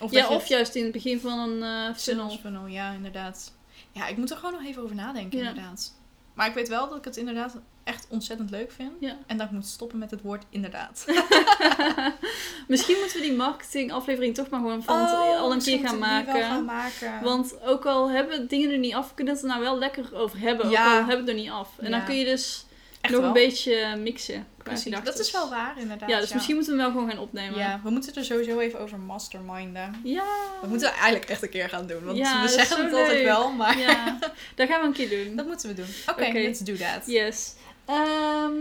[0.00, 2.28] Of Ja, of het- juist in het begin van een funnel.
[2.28, 3.52] Sales funnel, ja, inderdaad.
[3.98, 5.48] Ja, ik moet er gewoon nog even over nadenken, Ja.
[5.48, 5.92] inderdaad.
[6.34, 8.92] Maar ik weet wel dat ik het inderdaad echt ontzettend leuk vind.
[9.00, 9.16] Ja.
[9.26, 11.04] En dat ik moet stoppen met het woord inderdaad.
[12.68, 15.98] Misschien moeten we die marketing aflevering toch maar gewoon van Oh, al een keer gaan
[15.98, 16.42] maken.
[16.42, 17.22] gaan maken.
[17.22, 19.78] Want ook al hebben we dingen er niet af, kunnen we het er nou wel
[19.78, 20.68] lekker over hebben.
[20.70, 20.82] Ja.
[20.84, 21.68] Ook al hebben we het er niet af.
[21.78, 21.90] En Ja.
[21.96, 22.66] dan kun je dus
[23.00, 23.28] echt nog wel.
[23.28, 25.04] een beetje mixen precies.
[25.04, 26.08] Dat is wel waar, inderdaad.
[26.08, 27.58] Ja, dus misschien moeten we hem wel gewoon gaan opnemen.
[27.58, 30.00] Ja, we moeten er sowieso even over masterminden.
[30.04, 30.24] Ja.
[30.60, 32.04] Dat moeten we eigenlijk echt een keer gaan doen.
[32.04, 34.18] Want Ja, we zeggen het altijd wel, maar Ja,
[34.54, 35.36] dat gaan we een keer doen.
[35.36, 35.88] dat moeten we doen.
[36.06, 37.06] Oké, let's do that.
[37.06, 37.54] Yes.
[37.84, 38.52] Ehm,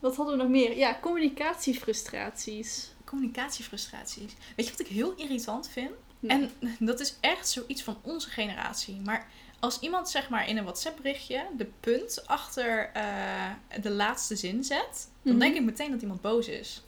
[0.00, 0.76] wat hadden we nog meer?
[0.76, 2.92] Ja, communicatiefrustraties.
[3.04, 4.32] Communicatiefrustraties.
[4.56, 5.90] Weet je wat ik heel irritant vind?
[6.20, 6.36] Nee.
[6.38, 9.00] En dat is echt zoiets van onze generatie.
[9.04, 9.28] Maar
[9.60, 13.50] als iemand zeg maar in een WhatsApp berichtje de punt achter eh,
[13.82, 15.42] de laatste zin zet, dan Mhm.
[15.42, 16.82] denk ik meteen dat iemand boos is.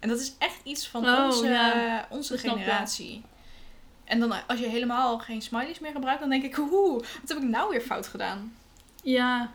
[0.00, 2.06] En dat is echt iets van Oh, onze, ja.
[2.10, 3.22] onze generatie.
[4.04, 7.38] En dan als je helemaal geen smileys meer gebruikt, dan denk ik, oeh, wat heb
[7.38, 8.56] ik nou weer fout gedaan?
[9.02, 9.52] Ja.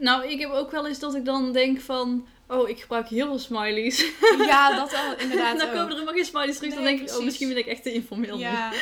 [0.00, 2.26] Nou, ik heb ook wel eens dat ik dan denk van...
[2.48, 4.04] Oh, ik gebruik heel veel smileys.
[4.46, 5.72] Ja, dat al, inderdaad En dan ook.
[5.72, 6.74] komen er helemaal geen smileys terug.
[6.74, 8.38] dan denk ik, oh, misschien ben ik echt te informeel.
[8.38, 8.72] Ja,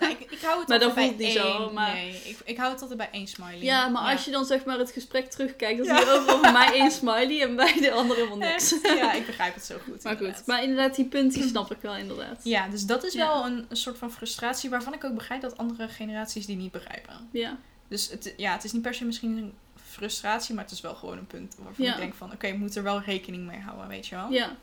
[0.00, 1.72] ik, ik hou het Maar dat voelt bij niet zo, één.
[1.72, 3.62] maar- Nee, ik, ik hou het altijd bij één smiley.
[3.62, 6.52] Ja, maar als je dan zeg maar het gesprek terugkijkt, dan zie je overal bij
[6.52, 8.72] mij één smiley en bij de andere helemaal niks.
[8.82, 8.96] Echt?
[8.98, 10.02] Ja, ik begrijp het zo goed.
[10.02, 10.46] Maar goed, inderdaad.
[10.46, 12.40] maar inderdaad, die punten snap ik wel inderdaad.
[12.42, 15.56] Ja, dus dat is wel een, een soort van frustratie waarvan ik ook begrijp dat
[15.56, 17.28] andere generaties die niet begrijpen.
[17.32, 17.58] Ja.
[17.88, 19.52] Dus het, ja, het is niet per se misschien
[19.94, 21.92] frustratie, maar het is wel gewoon een punt waarvan Ja.
[21.92, 24.30] ik denk van, oké, ik moet er wel rekening mee houden, weet je wel.
[24.30, 24.56] ja.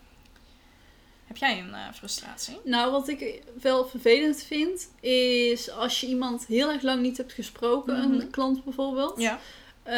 [1.28, 2.60] Heb jij een eh, frustratie?
[2.63, 7.34] Nou, wat ik wel vervelend vind, is als je iemand heel erg lang niet hebt
[7.34, 8.20] gesproken, Mhm.
[8.20, 9.20] een klant bijvoorbeeld.
[9.22, 9.39] Ja.
[9.84, 9.94] Eh,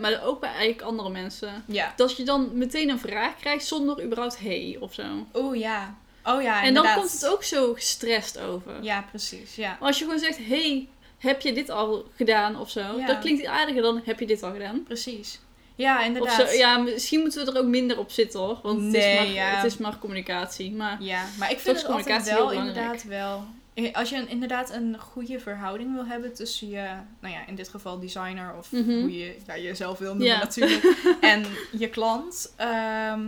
[0.00, 1.64] maar ook bij eigenlijk andere mensen.
[1.66, 1.92] Ja.
[1.96, 5.26] Dat je dan meteen een vraag krijgt zonder überhaupt hey of zo.
[5.32, 5.94] Oh ja.
[6.24, 8.82] Oh ja, en dan komt het ook zo gestrest over.
[8.82, 9.54] Ja, precies.
[9.54, 9.68] Ja.
[9.80, 12.80] Maar als je gewoon zegt, hey, heb je dit al gedaan of zo?
[12.98, 13.06] Ja.
[13.06, 14.82] Dat klinkt aardiger dan, heb je dit al gedaan?
[14.82, 15.40] Precies.
[15.74, 16.48] Ja, Of inderdaad.
[16.50, 18.58] zo, ja, misschien moeten we er ook minder op zitten hoor.
[18.62, 19.44] Want het, is Nee, maar, ja.
[19.50, 20.72] het is maar communicatie.
[20.72, 23.44] Maar Ja, maar ik vind het communicatie wel inderdaad wel...
[23.74, 26.88] eh, Als je een, inderdaad een goede verhouding wil hebben tussen je,
[27.20, 29.00] nou ja, in dit geval designer of Mhm.
[29.00, 30.38] hoe je ja, jezelf wil noemen Ja.
[30.38, 30.84] natuurlijk,
[31.20, 31.44] en
[31.78, 33.26] je klant, ehm,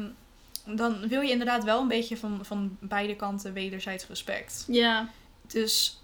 [0.65, 4.65] dan wil je inderdaad wel een beetje van, van beide kanten wederzijds respect.
[4.69, 5.09] ja,
[5.47, 6.00] Dus,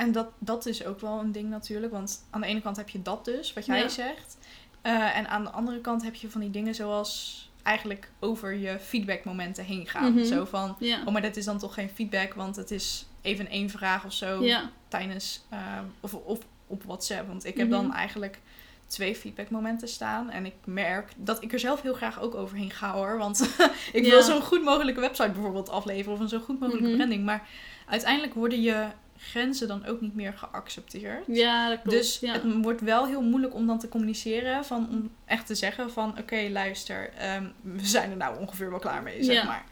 [0.00, 2.88] en dat, dat is ook wel een ding natuurlijk, want aan de ene kant heb
[2.88, 3.88] je dat dus, wat jij Ja.
[3.88, 4.36] zegt,
[4.82, 8.78] Eh, en aan de andere kant heb je van die dingen zoals eigenlijk over je
[8.78, 10.12] feedbackmomenten heen gaan.
[10.14, 10.24] Mhm.
[10.24, 10.98] Zo van, ja.
[11.04, 14.12] Oh, maar dat is dan toch geen feedback, want het is even één vraag of
[14.12, 14.70] zo ja.
[14.88, 15.58] tijdens eh,
[16.00, 17.26] of, of op WhatsApp.
[17.28, 17.76] Want ik heb Mhm.
[17.82, 18.38] dan eigenlijk
[18.86, 20.30] twee feedbackmomenten staan.
[20.30, 23.18] En ik merk dat ik er zelf heel graag ook overheen ga hoor.
[23.18, 23.40] Want
[23.92, 24.10] ik Ja.
[24.10, 26.96] wil zo'n goed mogelijke website bijvoorbeeld afleveren of een zo goed mogelijke Mhm.
[26.96, 27.24] branding.
[27.24, 27.48] Maar
[27.86, 28.86] uiteindelijk worden je
[29.20, 31.24] grenzen dan ook niet meer geaccepteerd.
[31.26, 31.96] Ja, dat klopt.
[31.96, 32.32] Dus ja.
[32.32, 34.64] het wordt wel heel moeilijk om dan te communiceren.
[34.64, 38.78] Van, om echt te zeggen van oké, luister, ehm, we zijn er nou ongeveer wel
[38.78, 39.44] klaar mee, zeg Ja.
[39.44, 39.64] maar.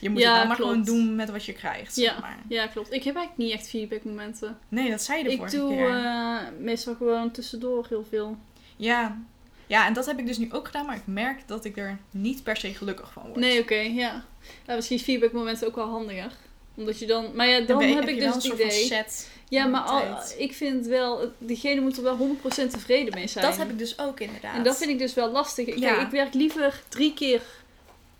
[0.00, 0.70] Je moet Ja, het dan maar klopt.
[0.72, 2.20] gewoon doen met wat je krijgt, zeg Ja.
[2.20, 2.38] maar.
[2.48, 2.92] ja, klopt.
[2.92, 4.58] Ik heb eigenlijk niet echt feedbackmomenten.
[4.68, 5.88] Nee, dat zei je de Ik vorige doe keer.
[5.94, 8.36] eh, meestal gewoon tussendoor heel veel.
[8.76, 9.18] Ja.
[9.66, 10.86] ja, en dat heb ik dus nu ook gedaan.
[10.86, 13.36] Maar ik merk dat ik er niet per se gelukkig van word.
[13.36, 14.24] Nee, oké, ja.
[14.66, 14.74] ja.
[14.74, 16.32] Misschien is feedbackmomenten ook wel handiger.
[16.74, 17.30] Omdat je dan...
[17.34, 18.70] Maar ja, dan, heb, ik dus het idee...
[18.70, 19.28] set.
[19.48, 20.02] Ja, maar al,
[20.38, 21.32] ik vind wel...
[21.38, 23.44] Diegene moet er wel 100% tevreden mee zijn.
[23.44, 24.56] Dat heb ik dus ook inderdaad.
[24.56, 25.78] En dat vind ik dus wel lastig.
[25.78, 26.00] Ja.
[26.00, 27.40] Ik werk liever drie keer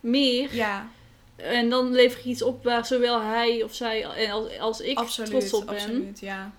[0.00, 0.54] meer.
[0.54, 0.90] Ja,
[1.36, 4.98] En dan lever ik iets op waar zowel hij of zij en als, als ik
[4.98, 5.30] absoluut.
[5.30, 5.74] trots op ben.
[5.74, 6.52] Absoluut, ja.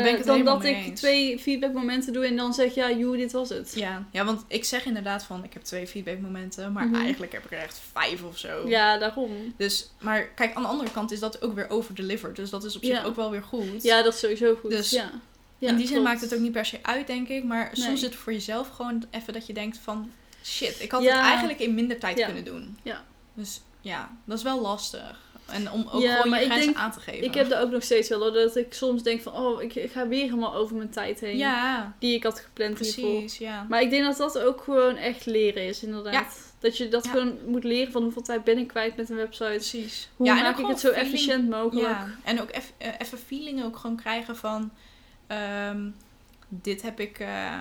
[0.00, 1.00] Het dan dat ik eens.
[1.00, 3.72] twee feedbackmomenten doe en dan zeg, ja, joe, dit was het.
[3.74, 4.04] Ja.
[4.10, 6.72] ja, want ik zeg inderdaad van ik heb twee feedbackmomenten.
[6.72, 6.94] Maar Mhm.
[7.02, 8.68] eigenlijk heb ik er echt vijf of zo.
[8.68, 9.54] Ja, daarom.
[9.56, 12.36] Dus, maar kijk, aan de andere kant is dat ook weer overdelivered.
[12.36, 13.04] Dus dat is op zich Ja.
[13.04, 13.82] ook wel weer goed.
[13.82, 14.70] Ja, dat is sowieso goed.
[14.70, 15.10] Dus ja.
[15.58, 16.08] Ja, in die zin klopt.
[16.10, 17.44] maakt het ook niet per se uit, denk ik.
[17.44, 17.84] Maar Nee.
[17.84, 20.10] soms is het voor jezelf gewoon even dat je denkt van...
[20.44, 22.78] Shit, ik had het eigenlijk in minder tijd kunnen doen.
[22.82, 23.04] Ja.
[23.34, 25.18] Dus ja, dat is wel lastig.
[25.52, 27.24] En om ook Ja, gewoon je grenzen denk- aan te geven.
[27.24, 29.74] Ik heb dat ook nog steeds wel, hoor, dat ik soms denk van, oh, ik,
[29.74, 31.36] ik ga weer helemaal over mijn tijd heen.
[31.36, 33.10] Ja, Die ik had gepland hiervoor.
[33.10, 33.38] precies.
[33.38, 33.66] Ja.
[33.68, 36.52] Maar ik denk dat dat ook gewoon echt leren is, inderdaad.
[36.60, 37.10] Dat je dat Ja.
[37.10, 39.44] gewoon moet leren van hoeveel tijd ben ik kwijt met een website.
[39.50, 40.08] Precies.
[40.16, 41.86] Hoe ja, maak ik het zo feeling- efficiënt mogelijk.
[41.88, 44.70] Ja, en ook eff- eh, even feeling ook gewoon krijgen van...
[45.26, 45.88] ehm,
[46.48, 47.18] dit heb ik...
[47.18, 47.60] eh,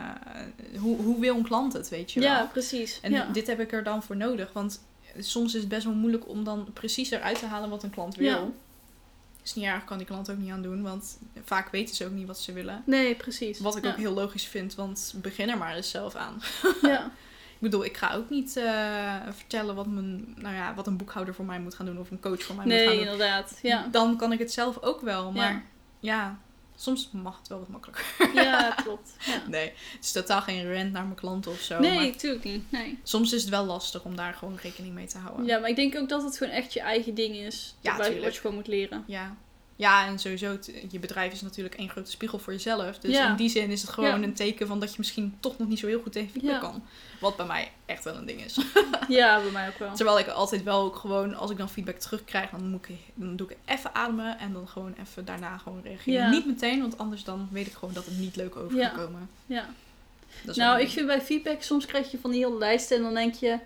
[0.80, 2.30] hoe, hoe wil een klant het, weet je wel?
[2.30, 3.00] Ja, precies.
[3.02, 4.54] En dit heb ik er dan voor nodig.
[4.54, 4.82] Want
[5.20, 8.16] soms is het best wel moeilijk om dan precies eruit te halen wat een klant
[8.16, 8.28] wil.
[8.28, 8.48] Ja.
[9.44, 10.82] Is niet erg, kan die klant ook niet aan doen.
[10.82, 12.84] Want vaak weten ze ook niet wat ze willen.
[12.86, 13.60] Nee, precies.
[13.60, 13.90] Wat ik ja.
[13.92, 16.42] ook heel logisch vind, want begin er maar eens zelf aan.
[16.82, 17.06] Ja.
[17.54, 21.34] Ik bedoel, ik ga ook niet eh, vertellen wat, mijn, nou ja, wat een boekhouder
[21.36, 23.04] voor mij moet gaan doen of een coach voor mij moet gaan Nee, doen.
[23.12, 23.60] inderdaad.
[23.62, 23.88] Ja.
[23.92, 25.32] Dan kan ik het zelf ook wel.
[25.32, 25.62] Maar Ja.
[26.00, 26.40] ja,
[26.82, 28.06] soms mag het wel wat makkelijker.
[28.44, 29.16] ja, klopt.
[29.26, 29.42] Ja.
[29.48, 31.80] Nee, het is totaal geen rent naar mijn klanten of zo.
[31.80, 32.72] Nee, natuurlijk niet.
[32.72, 33.00] Nee.
[33.04, 35.46] soms is het wel lastig om daar gewoon rekening mee te houden.
[35.46, 37.76] Ja, maar ik denk ook dat het gewoon echt je eigen ding is.
[37.82, 39.04] Ja, wat je gewoon moet leren.
[39.08, 39.38] Ja.
[39.82, 40.58] Ja, en sowieso,
[40.90, 42.98] je bedrijf is natuurlijk één grote spiegel voor jezelf.
[43.00, 43.30] Dus Ja.
[43.30, 44.28] in die zin is het gewoon Ja.
[44.28, 46.60] een teken van dat je misschien toch nog niet zo heel goed tegen feedback Ja.
[46.60, 46.84] kan.
[47.20, 48.58] Wat bij mij echt wel een ding is.
[49.08, 49.94] Ja, bij mij ook wel.
[49.94, 53.36] Terwijl ik altijd wel ook gewoon, als ik dan feedback terugkrijg, dan, moet ik, dan
[53.36, 56.30] doe ik even ademen en dan gewoon even daarna gewoon reageren.
[56.32, 58.88] Niet meteen, want anders dan weet ik gewoon dat het niet leuk over Ja.
[58.90, 59.30] kan komen.
[59.46, 59.66] Ja.
[60.56, 63.34] Nou, ik vind bij feedback, soms krijg je van die hele lijsten en dan denk
[63.36, 63.58] je,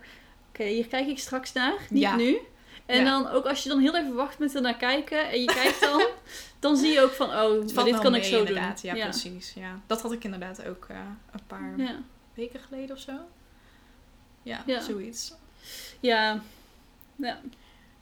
[0.50, 2.38] oké, hier kijk ik straks naar, niet nu.
[2.86, 3.04] En Ja.
[3.04, 5.82] dan ook als je dan heel even wacht met er naar kijken en je kijkt
[5.82, 6.08] dan,
[6.60, 8.82] dan zie je ook van, oh, maar dit kan mee, ik zo inderdaad.
[8.82, 8.96] doen.
[8.96, 9.54] Ja, precies.
[9.56, 9.80] Ja.
[9.88, 10.98] Dat had ik inderdaad ook eh,
[11.32, 12.00] een paar Ja.
[12.34, 13.12] weken geleden of zo.
[14.44, 14.82] Ja, Ja.
[14.82, 15.34] zoiets.
[16.00, 16.42] Ja.
[17.16, 17.40] Ja.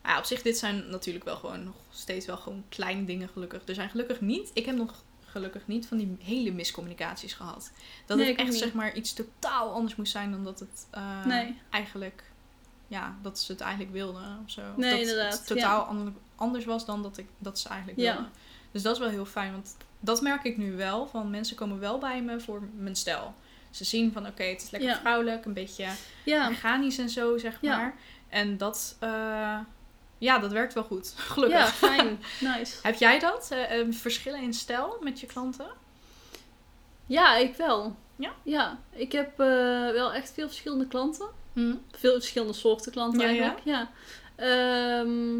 [0.04, 3.62] Ja, op zich, dit zijn natuurlijk wel gewoon nog steeds wel gewoon kleine dingen gelukkig.
[3.68, 7.70] Er zijn gelukkig niet, ik heb nog gelukkig niet van die hele miscommunicaties gehad.
[8.06, 8.58] Dat Nee, het echt niet.
[8.58, 11.58] zeg maar iets totaal anders moest zijn dan dat het eh, Nee.
[11.70, 12.22] eigenlijk,
[12.88, 14.60] ja, dat ze het eigenlijk wilden of zo.
[14.60, 18.00] Of Nee, dat inderdaad, het totaal ander- anders was dan dat, ik, dat ze eigenlijk
[18.00, 18.12] Ja.
[18.14, 18.30] wilden.
[18.70, 21.06] Dus dat is wel heel fijn, want dat merk ik nu wel.
[21.06, 23.34] Van mensen komen wel bij me voor mijn stijl.
[23.70, 24.98] Ze zien van oké, het is lekker Ja.
[24.98, 25.86] vrouwelijk, een beetje
[26.24, 26.48] Ja.
[26.48, 27.94] organisch en zo, zeg maar.
[28.28, 29.58] En dat, eh,
[30.18, 31.14] ja, dat werkt wel goed.
[31.32, 31.58] Gelukkig.
[31.58, 32.18] Ja, fijn.
[32.40, 32.78] Nice.
[32.82, 33.48] Heb jij dat?
[33.50, 35.66] Eh, eh, verschillen in stijl met je klanten?
[37.06, 37.96] Ja, ik wel.
[38.16, 38.32] Ja?
[38.42, 38.78] Ja.
[38.90, 41.28] Ik heb wel echt veel verschillende klanten.
[41.54, 41.74] Hm.
[41.98, 43.60] Veel verschillende soorten klanten Ja, eigenlijk.
[43.64, 43.90] Ja.
[44.36, 45.34] Ehm,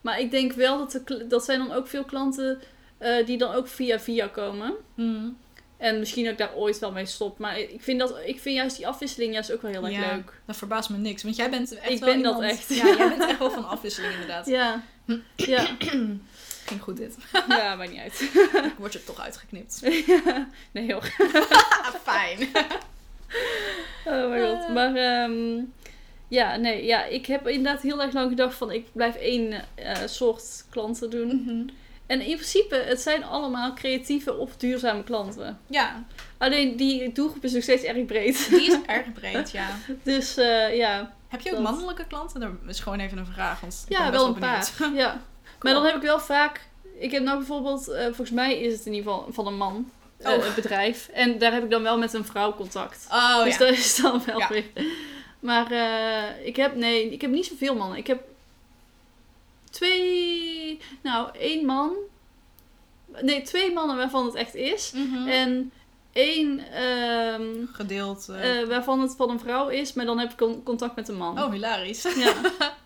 [0.00, 2.60] maar ik denk wel dat, de, kl- dat zijn dan ook veel klanten
[2.98, 4.74] eh, die dan ook via via komen.
[4.94, 5.28] Hm.
[5.76, 7.38] En misschien dat ik daar ooit wel mee stop.
[7.38, 10.14] Maar ik vind, dat, ik vind juist die afwisseling juist ook wel heel erg Ja,
[10.14, 10.40] leuk.
[10.46, 12.68] Dat verbaast me niks, want jij bent echt Ik wel ben dat iemand- echt.
[12.74, 14.46] Ja, jij bent echt wel van afwisseling inderdaad.
[14.46, 14.82] Ja.
[15.36, 15.66] Ja.
[16.66, 17.16] Ging goed dit.
[17.48, 18.30] ja, maakt niet uit.
[18.78, 19.80] Wordt er toch uitgeknipt.
[20.72, 20.94] nee.
[20.94, 21.04] Ah,
[22.02, 22.38] fijn.
[24.04, 24.64] Oh mijn god.
[24.64, 24.72] Eh.
[24.74, 25.60] Maar ehm,
[26.28, 26.84] ja, nee.
[26.84, 31.10] Ja, ik heb inderdaad heel erg lang gedacht van ik blijf één eh, soort klanten
[31.10, 31.26] doen.
[31.44, 31.68] Mhm.
[32.06, 35.58] En in principe, het zijn allemaal creatieve of duurzame klanten.
[35.66, 36.04] Ja,
[36.38, 38.46] Alleen die doelgroep is nog steeds erg breed.
[38.50, 39.68] die is erg breed, ja.
[40.02, 42.40] Dus eh, ja, Heb je ook Dat- mannelijke klanten?
[42.40, 44.68] Dat is gewoon even een vraag, want ja wel een paar.
[44.94, 45.20] Ja.
[45.62, 46.68] Maar dan heb ik wel vaak...
[46.98, 49.90] Ik heb nou bijvoorbeeld, eh, volgens mij is het in ieder geval van een man,
[50.22, 50.44] Oh.
[50.44, 51.08] het bedrijf.
[51.12, 53.06] En daar heb ik dan wel met een vrouw contact.
[53.10, 53.58] Oh dus ja.
[53.58, 54.48] dat is dan wel Ja.
[54.48, 54.64] weer...
[55.40, 57.98] Maar eh, ik heb, nee, ik heb niet zoveel mannen.
[57.98, 58.22] Ik heb
[59.70, 61.92] twee, nou één man.
[63.20, 64.92] Nee, twee mannen waarvan het echt is.
[64.94, 65.28] Mhm.
[65.28, 65.72] En
[66.12, 68.28] één ehm, Gedeeld.
[68.28, 71.08] eh, eh, waarvan het van een vrouw is, maar dan heb ik con- contact met
[71.08, 71.42] een man.
[71.42, 72.02] oh, hilarisch.
[72.16, 72.34] Ja.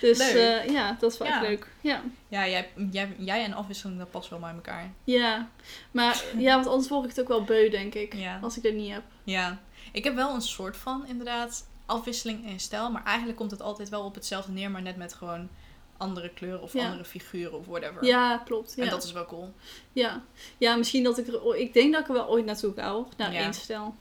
[0.00, 1.34] Dus eh, ja, dat is wel Ja.
[1.34, 1.68] echt leuk.
[1.80, 2.02] Ja.
[2.28, 4.92] Ja, jij, jij, jij en afwisseling, dat past wel bij elkaar.
[5.04, 5.48] ja,
[5.90, 8.14] maar ja, want anders word ik het ook wel beu, denk ik.
[8.14, 8.38] Ja.
[8.42, 9.02] Als ik dat niet heb.
[9.24, 9.58] Ja,
[9.92, 13.88] ik heb wel een soort van inderdaad afwisseling in stijl, maar eigenlijk komt het altijd
[13.88, 15.48] wel op hetzelfde neer, maar net met gewoon
[15.96, 16.84] andere kleuren of Ja.
[16.84, 18.04] andere figuren of whatever.
[18.04, 18.72] Ja, klopt.
[18.76, 18.82] Ja.
[18.84, 19.52] En dat is wel cool.
[19.92, 20.22] ja.
[20.58, 21.56] ja, misschien dat ik er...
[21.56, 23.04] Ik denk dat ik er wel ooit naartoe ga.
[23.16, 23.94] Naar één stijl.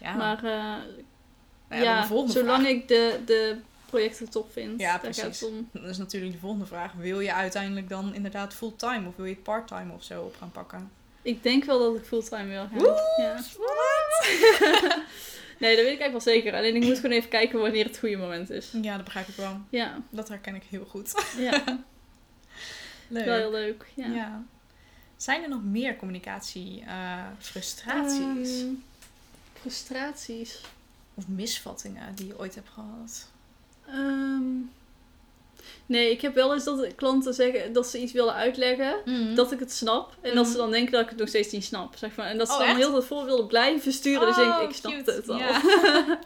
[0.00, 0.74] Ja, Maar eh,
[1.68, 2.66] Nou ja, zolang vraag.
[2.66, 4.80] ik de, de projecten tof vind.
[4.80, 5.40] Ja, daar gaat precies.
[5.40, 5.68] het om.
[5.72, 6.92] Dat is natuurlijk de volgende vraag.
[6.92, 10.50] Wil je uiteindelijk dan inderdaad fulltime of wil je het parttime of zo op gaan
[10.50, 10.90] pakken?
[11.22, 12.78] Ik denk wel dat ik fulltime wil gaan.
[12.78, 13.00] Woe!
[13.16, 13.34] Ja.
[15.58, 16.54] nee, dat weet ik eigenlijk wel zeker.
[16.54, 18.70] Alleen ik moet gewoon even kijken wanneer het goede moment is.
[18.82, 19.60] Ja, dat begrijp ik wel.
[19.68, 21.24] Ja, Dat herken ik heel goed.
[21.38, 21.64] ja.
[23.08, 23.24] Leuk.
[23.24, 23.86] wel heel leuk.
[23.94, 24.06] Ja.
[24.06, 24.44] Ja.
[25.16, 28.68] Zijn er nog meer communicatie eh, frustraties Ehm,
[29.60, 30.60] frustraties.
[31.14, 33.28] of misvattingen die je ooit hebt gehad?
[33.88, 34.42] Ehm,
[35.86, 38.94] nee, ik heb wel eens dat klanten zeggen dat ze iets willen uitleggen.
[39.34, 40.16] Dat ik het snap.
[40.20, 40.60] En dat ze Mhm.
[40.60, 41.96] dan denken dat ik het nog steeds niet snap.
[41.96, 42.26] Zeg maar.
[42.26, 42.76] En dat ze Oh, dan echt?
[42.78, 44.26] heel het voor willen blijven sturen.
[44.26, 45.12] dus denk ik, Oh, ik snap cute.
[45.12, 45.38] het al.
[45.38, 45.60] Ja.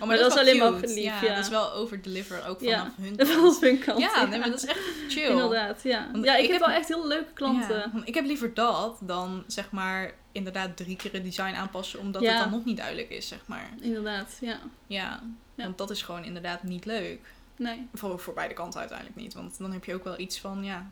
[0.00, 1.34] Oh, maar, dat is alleen maar lief, ja, ja.
[1.34, 2.78] Dat is wel overdeliver ook Ja.
[2.78, 3.60] vanaf hun Van kant.
[3.60, 3.98] hun kant.
[4.00, 5.30] Ja, nee, maar dat is echt chill.
[5.30, 6.08] Inderdaad, ja.
[6.12, 8.02] Want Ja, ik, ik heb wel echt hele leuke klanten.
[8.04, 12.38] Ik heb liever dat dan zeg maar inderdaad drie keer het design aanpassen omdat het
[12.38, 13.70] dan nog niet duidelijk is, zeg maar.
[13.80, 14.58] Inderdaad, ja.
[14.86, 15.22] Ja,
[15.54, 15.64] Ja.
[15.64, 17.20] want dat is gewoon inderdaad niet leuk.
[17.56, 17.86] Nee.
[17.94, 20.90] Voor, voor beide kanten uiteindelijk niet, want dan heb je ook wel iets van, ja,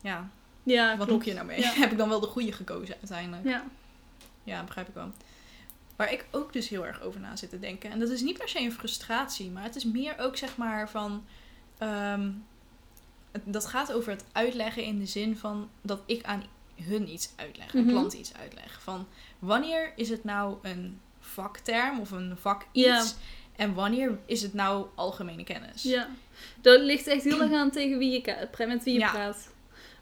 [0.00, 0.28] ja
[0.62, 1.60] Ja, wat moet je nou mee?
[1.60, 1.72] Ja.
[1.82, 3.44] heb ik dan wel de goede gekozen uiteindelijk?
[3.48, 3.64] Ja.
[4.44, 5.10] Ja, begrijp ik wel.
[5.96, 7.90] Waar ik ook dus heel erg over na zit te denken.
[7.90, 10.90] En dat is niet per se een frustratie, maar het is meer ook zeg maar
[10.90, 11.24] van.
[13.32, 16.42] het- dat gaat over het uitleggen in de zin van dat ik aan
[16.82, 17.90] hun iets uitleg, een Mhm.
[17.90, 18.80] klant iets uitleg.
[18.82, 19.06] Van
[19.38, 23.14] wanneer is het nou een vakterm of een vak iets
[23.56, 25.82] en wanneer is het nou algemene kennis?
[25.82, 26.08] Ja.
[26.60, 28.20] Dat ligt echt heel erg aan tegen wie je
[28.68, 29.10] met wie je Ja.
[29.10, 29.50] praat.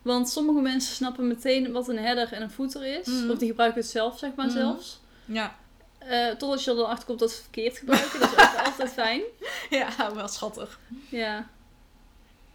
[0.02, 3.06] Want sommige mensen snappen meteen wat een header en een footer is.
[3.06, 3.30] Mhm.
[3.30, 4.56] Of die gebruiken het zelf, zeg maar, Mhm.
[4.56, 5.00] zelfs.
[5.24, 5.58] Ja,
[5.98, 8.20] Eh, totdat je er dan achter komt dat ze het verkeerd gebruiken.
[8.20, 9.20] dat is ook altijd fijn.
[9.70, 10.78] ja wel schattig.
[11.08, 11.48] Ja.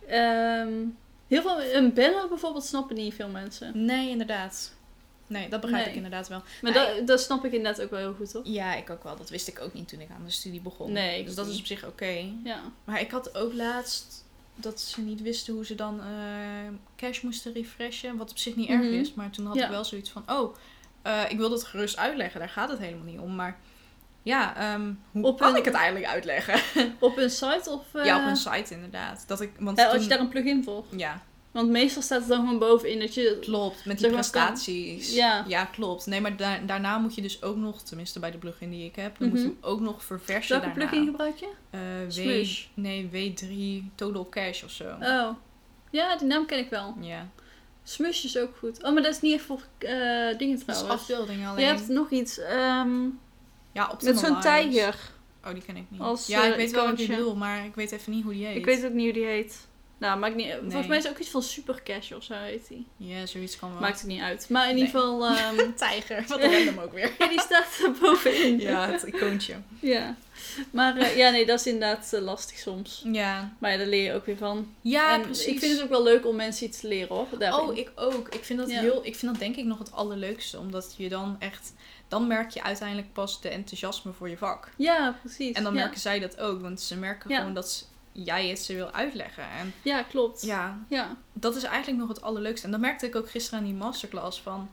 [0.08, 0.74] Ehm,
[1.28, 3.86] Heel veel, een banner bijvoorbeeld snappen niet veel mensen.
[3.86, 4.74] Nee, inderdaad.
[5.28, 5.90] Nee, dat begrijp Nee.
[5.92, 6.42] ik inderdaad wel.
[6.62, 6.96] Maar Nee.
[6.98, 8.42] dat, dat snap ik inderdaad ook wel heel goed, hoor.
[8.48, 9.16] Ja, ik ook wel.
[9.16, 10.92] Dat wist ik ook niet toen ik aan de studie begon.
[10.92, 11.54] Nee, dus dat niet.
[11.54, 12.26] is op zich oké.
[12.44, 12.60] Ja.
[12.84, 14.24] Maar ik had ook laatst
[14.56, 16.06] dat ze niet wisten hoe ze dan eh,
[16.96, 18.18] cash moesten refreshen.
[18.18, 18.94] Wat op zich niet erg Mhm.
[18.94, 19.14] is.
[19.14, 19.64] Maar toen had Ja.
[19.66, 20.56] ik wel zoiets van, oh,
[21.02, 22.40] eh, ik wil dat gerust uitleggen.
[22.40, 23.36] Daar gaat het helemaal niet om.
[23.36, 23.58] Maar
[24.24, 26.60] ja, ehm, hoe Op kan een- ik het eigenlijk uitleggen?
[27.00, 27.94] Op een site of...
[27.94, 29.24] eh, ja, op een site inderdaad.
[29.28, 30.86] Dat ik, want eh, als toen- je daar een plugin voor.
[30.96, 31.22] Ja,
[31.56, 33.38] Want meestal staat het dan gewoon bovenin dat je...
[33.42, 33.86] klopt.
[33.86, 35.14] Met die kan- prestaties.
[35.14, 35.66] Ja.
[35.72, 36.06] klopt.
[36.06, 38.96] Nee, maar da- daarna moet je dus ook nog, tenminste bij de plugin die ik
[38.96, 39.48] heb, dan moet Mhm.
[39.48, 40.90] je hem ook nog verversen Welke daarna.
[40.90, 41.50] plugin gebruik je?
[41.70, 41.80] Eh,
[42.26, 44.84] w, nee, W3 Total Cash of zo.
[45.02, 45.30] Oh.
[45.92, 46.96] Ja, die naam ken ik wel.
[47.02, 47.30] Ja.
[47.84, 48.84] Smush is ook goed.
[48.84, 49.90] Oh, maar dat is niet echt voor eh,
[50.38, 51.02] dingen Dat is trouwens.
[51.02, 51.66] afbeelding alleen.
[51.66, 52.40] Je hebt nog iets.
[52.40, 53.04] ehm,
[53.72, 54.96] ja, op met zo'n tijger.
[55.46, 56.02] Oh, die ken ik niet.
[56.02, 58.34] Als, ja, ik eh, weet wel wat je bedoelt, maar ik weet even niet hoe
[58.34, 58.56] die heet.
[58.56, 59.68] Ik weet ook niet hoe die heet.
[59.98, 60.52] Nou, maakt niet...
[60.52, 60.88] Volgens Nee.
[60.88, 62.88] mij is het ook iets van Super Cash of zo heet die.
[62.98, 63.80] Ja, zoiets kan wel.
[63.80, 64.50] Maakt het niet uit.
[64.50, 64.86] Maar in Nee.
[64.86, 65.26] ieder geval...
[65.28, 66.24] ehm, tijger.
[66.28, 67.12] Wat random ook weer.
[67.20, 68.60] ja, die staat er bovenin.
[68.60, 69.56] ja, het icoontje.
[69.80, 70.16] Ja.
[70.72, 73.02] Maar eh, ja, nee, dat is inderdaad eh, lastig soms.
[73.12, 73.54] Ja.
[73.60, 74.74] Maar ja, daar leer je ook weer van.
[74.82, 75.46] Ja, en precies.
[75.46, 77.28] ik vind het ook wel leuk om mensen iets te leren hoor.
[77.40, 77.60] Daarin.
[77.70, 78.28] Oh, ik ook.
[78.30, 78.80] Ik vind dat Ja.
[78.80, 81.74] heel, ik vind dat denk ik nog het allerleukste, omdat je dan echt,
[82.08, 84.70] dan merk je uiteindelijk pas de enthousiasme voor je vak.
[84.78, 85.56] Ja, precies.
[85.56, 85.80] En dan ja.
[85.82, 87.84] merken zij dat ook, want ze merken gewoon dat ze-
[88.24, 89.44] jij het ze wil uitleggen.
[89.50, 90.42] En Ja, klopt.
[90.42, 91.16] ja, Ja.
[91.34, 92.66] dat is eigenlijk nog het allerleukste.
[92.66, 94.70] En dat merkte ik ook gisteren aan die masterclass van,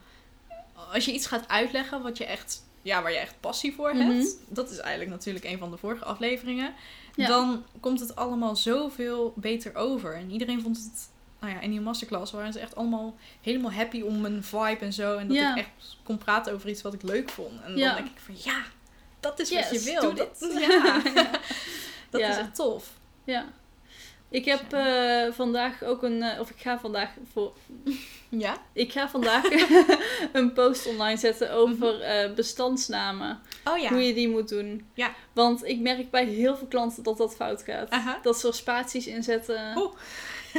[0.92, 4.14] als je iets gaat uitleggen wat je echt, ja, waar je echt passie voor hebt,
[4.14, 4.26] Mhm.
[4.48, 6.74] dat is eigenlijk natuurlijk een van de vorige afleveringen,
[7.14, 7.26] Ja.
[7.26, 10.14] dan komt het allemaal zoveel beter over.
[10.14, 11.09] En iedereen vond het,
[11.40, 14.92] nou ja, in die masterclass waren ze echt allemaal helemaal happy om mijn vibe en
[14.92, 15.16] zo.
[15.16, 15.50] En dat Ja.
[15.50, 17.62] ik echt kon praten over iets wat ik leuk vond.
[17.62, 17.87] En Ja.
[17.94, 18.62] dan denk ik van, ja,
[19.20, 20.00] dat is wat je wil.
[20.00, 20.52] doe Dat, dit.
[20.68, 21.00] ja,
[22.11, 23.00] dat is echt tof.
[23.24, 23.52] Ja.
[24.32, 27.52] Ik heb eh, vandaag ook een, eh, of ik ga vandaag voor,
[28.28, 28.56] Ja?
[28.72, 29.44] ik ga vandaag
[30.32, 33.40] een post online zetten over eh, bestandsnamen.
[33.64, 33.88] Oh ja.
[33.88, 34.87] Hoe je die moet doen.
[34.94, 35.14] Ja.
[35.32, 37.90] Want ik merk bij heel veel klanten dat dat fout gaat.
[37.90, 38.18] Aha.
[38.22, 39.76] Dat ze er spaties in zetten.
[39.76, 39.92] Oeh.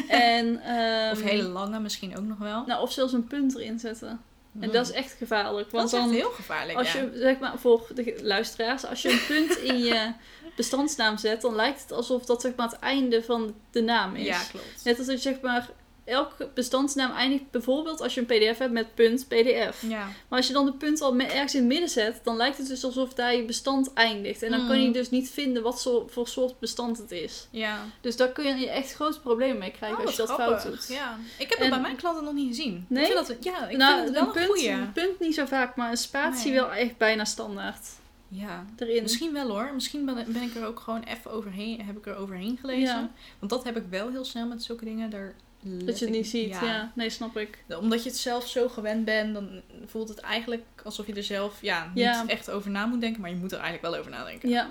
[0.08, 2.64] En, ehm, Of hele lange misschien ook nog wel.
[2.66, 4.22] Nou, of zelfs een punt erin zetten.
[4.60, 5.72] En dat is echt gevaarlijk.
[5.72, 7.02] dat Want is echt dan, heel gevaarlijk, als ja.
[7.02, 10.14] je, zeg maar, voor de luisteraars, als je een punt in je
[10.56, 14.26] bestandsnaam zet, dan lijkt het alsof dat zeg maar het einde van de naam is.
[14.26, 14.84] Ja, klopt.
[14.84, 15.70] Net als dat je zeg maar,
[16.06, 19.82] elke bestandsnaam eindigt bijvoorbeeld als je een pdf hebt met punt pdf.
[19.88, 20.08] Ja.
[20.28, 22.68] Maar als je dan de punt al ergens in het midden zet, dan lijkt het
[22.68, 24.44] dus alsof daar je bestand eindigt.
[24.44, 24.94] En dan kan je Mm.
[24.94, 27.48] dus niet vinden wat zo, voor soort bestand het is.
[27.52, 27.80] Ja.
[28.02, 30.62] Dus daar kun je echt groot probleem mee krijgen Oh, als je dat grappig.
[30.62, 30.88] fout doet.
[30.88, 31.18] Ja.
[31.38, 32.86] Ik heb het En- bij mijn klanten nog niet gezien.
[32.90, 33.06] Nee?
[33.06, 35.36] Ik vind dat, ja, ik nou, vind het wel een een punt, een punt niet
[35.36, 36.60] zo vaak, maar een spatie Nee.
[36.60, 37.88] wel echt bijna standaard
[38.28, 38.66] Ja.
[38.78, 39.02] erin.
[39.02, 39.72] Misschien wel hoor.
[39.74, 42.82] Misschien ben, ik er ook gewoon even overheen, heb ik er overheen gelezen.
[42.84, 43.10] Ja.
[43.40, 45.10] Want dat heb ik wel heel snel met zulke dingen.
[45.10, 46.92] Daar Dat je het niet ziet, ja.
[46.96, 47.64] Nee, snap ik.
[47.80, 51.62] Omdat je het zelf zo gewend bent, dan voelt het eigenlijk alsof je er zelf
[51.62, 52.28] ja, niet Ja.
[52.28, 53.22] echt over na moet denken.
[53.22, 54.50] Maar je moet er eigenlijk wel over nadenken.
[54.50, 54.70] Ja,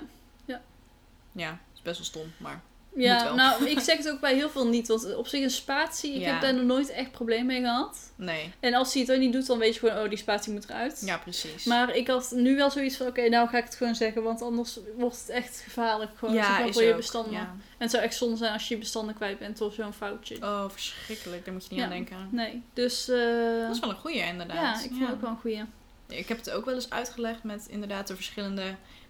[1.35, 2.61] Ja, is best wel stom, maar...
[2.95, 4.87] ja nou, ik zeg het ook bij heel veel niet.
[4.87, 6.31] Want op zich een spatie, ik Ja.
[6.31, 8.11] heb daar nog nooit echt probleem mee gehad.
[8.15, 8.53] Nee.
[8.59, 10.69] En als hij het ook niet doet, dan weet je gewoon, oh, die spatie moet
[10.69, 11.01] eruit.
[11.05, 11.63] Ja, precies.
[11.65, 14.41] Maar ik had nu wel zoiets van, oké, nou ga ik het gewoon zeggen, want
[14.41, 17.31] anders wordt het echt gevaarlijk gewoon maar, is voor je bestanden.
[17.33, 17.39] Ja.
[17.39, 20.37] En het zou echt zonde zijn als je je bestanden kwijt bent door zo'n foutje.
[20.41, 21.45] Oh, verschrikkelijk.
[21.45, 21.85] Daar moet je niet Ja.
[21.85, 22.27] aan denken.
[22.31, 24.55] Nee, dus uh, Dat is wel een goeie, inderdaad.
[24.55, 25.63] ja, ik vond het ook wel een goeie.
[26.07, 28.63] Ik heb het ook wel eens uitgelegd met inderdaad de verschillende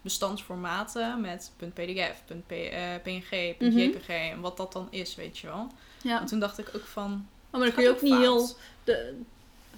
[0.04, 1.20] bestandsformaten.
[1.20, 2.22] Met .pdf,
[3.02, 3.30] .png.
[3.58, 5.66] .jpg en wat dat dan is, weet je wel.
[6.02, 7.26] Ja, En toen dacht ik ook van...
[7.46, 8.48] oh, maar dan kun je ook niet heel...
[8.84, 9.14] De,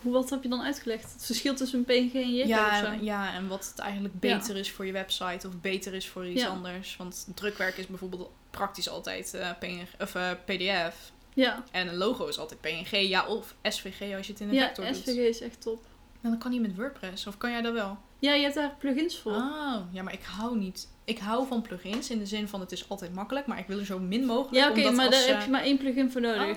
[0.03, 1.13] hoe, wat heb je dan uitgelegd?
[1.13, 3.05] Het verschil tussen een PNG en JPEG of Ja, zo?
[3.05, 4.37] ja, en wat het eigenlijk Ja.
[4.37, 6.49] beter is voor je website of beter is voor iets Ja.
[6.49, 6.97] anders.
[6.97, 11.13] Want drukwerk is bijvoorbeeld praktisch altijd eh, PNG, of, eh, PDF.
[11.35, 14.55] Ja, En een logo is altijd PNG, ja, of SVG als je het in een
[14.55, 15.17] ja vector SVG doet.
[15.17, 15.85] is echt top.
[16.21, 17.99] En dan kan niet met WordPress, of kan jij dat wel?
[18.19, 19.33] Ja, je hebt daar plugins voor.
[19.33, 20.89] Oh, ja, maar ik hou niet.
[21.05, 23.79] Ik hou van plugins in de zin van het is altijd makkelijk, maar ik wil
[23.79, 24.55] er zo min mogelijk.
[24.55, 26.57] ja, oké, maar als, daar eh, heb je maar één plugin voor nodig.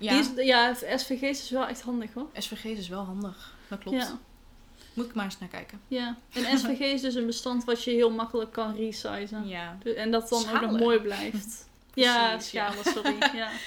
[0.00, 2.28] ja, Die is, ja, SVG is wel echt handig hoor.
[2.32, 3.54] SVG is wel handig.
[3.68, 3.96] Dat klopt.
[3.96, 4.18] Ja,
[4.92, 5.80] Moet ik maar eens naar kijken.
[5.88, 6.16] ja.
[6.32, 9.46] En SVG is dus een bestand wat je heel makkelijk kan resizen.
[9.48, 9.78] Ja.
[9.96, 11.68] En dat dan ook nog mooi blijft.
[11.94, 12.38] Precies, ja.
[12.38, 13.16] schalen, sorry.
[13.34, 13.50] Ja.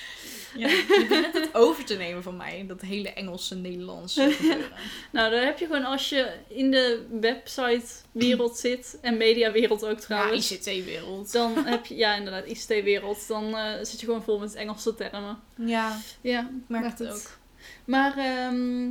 [0.58, 0.68] ja.
[0.68, 4.72] Je bent het over te nemen van mij, dat hele Engelse, Nederlandse gebeuren.
[5.12, 10.06] Nou, dan heb je gewoon als je in de website-wereld zit, en mediawereld ook Ja,
[10.06, 10.52] trouwens.
[10.52, 11.32] ICT-wereld.
[11.32, 13.28] Dan heb je, ja inderdaad, ICT-wereld.
[13.28, 15.40] Dan eh, zit je gewoon vol met Engelse termen.
[15.56, 17.38] Ja, Ja, ik merk maar het ook.
[17.86, 18.88] Maar ehm,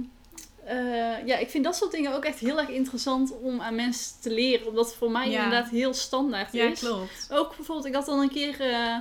[0.65, 4.21] eh, ja, ik vind dat soort dingen ook echt heel erg interessant om aan mensen
[4.21, 4.67] te leren.
[4.67, 5.45] Omdat het voor mij Ja.
[5.45, 6.79] inderdaad heel standaard Ja, is.
[6.79, 7.29] klopt.
[7.31, 8.61] Ook bijvoorbeeld, ik had dan een keer...
[8.61, 8.97] eh,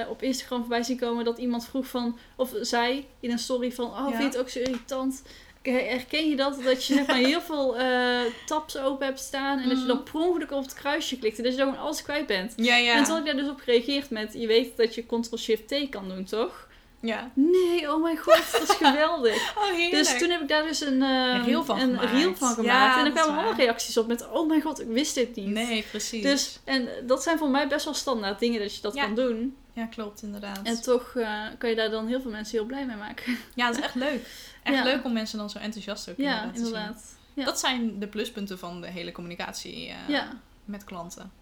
[0.00, 3.72] eh, op Instagram voorbij zien komen dat iemand vroeg van, of zei in een story
[3.72, 4.04] van, oh, Ja.
[4.06, 5.22] vind je het ook zo irritant?
[5.62, 6.62] Herken je dat?
[6.64, 9.86] Dat je zeg maar heel veel eh, tabs open hebt staan en dat je Mhm.
[9.94, 12.52] dan per ongeluk op het kruisje klikt en dat je dan alles kwijt bent.
[12.56, 12.92] Ja, ja.
[12.96, 16.08] En toen had ik daar dus op gereageerd met, je weet dat je Ctrl-Shift-T kan
[16.08, 16.68] doen, toch?
[17.02, 17.30] Ja.
[17.34, 19.54] Nee, oh mijn god, dat is geweldig.
[19.58, 19.90] Oh, heerlijk.
[19.90, 22.10] Dus toen heb ik daar dus een, eh, Een reel van een gemaakt.
[22.12, 22.68] reel van gemaakt.
[22.68, 25.46] Ja, en er kwamen allemaal reacties op met, oh mijn god, ik wist dit niet.
[25.48, 26.22] Nee, precies.
[26.22, 29.04] Dus, en dat zijn voor mij best wel standaard dingen dat je dat Ja.
[29.04, 29.56] kan doen.
[29.72, 30.60] Ja, klopt, inderdaad.
[30.62, 33.38] En toch eh, kan je daar dan heel veel mensen heel blij mee maken.
[33.54, 34.26] Ja, dat is echt leuk.
[34.62, 34.82] Echt Ja.
[34.84, 36.64] leuk om mensen dan zo enthousiast ook ja, inderdaad zien.
[36.66, 37.16] inderdaad.
[37.34, 37.44] Ja.
[37.44, 40.28] Dat zijn de pluspunten van de hele communicatie eh, Ja,
[40.64, 41.32] met klanten.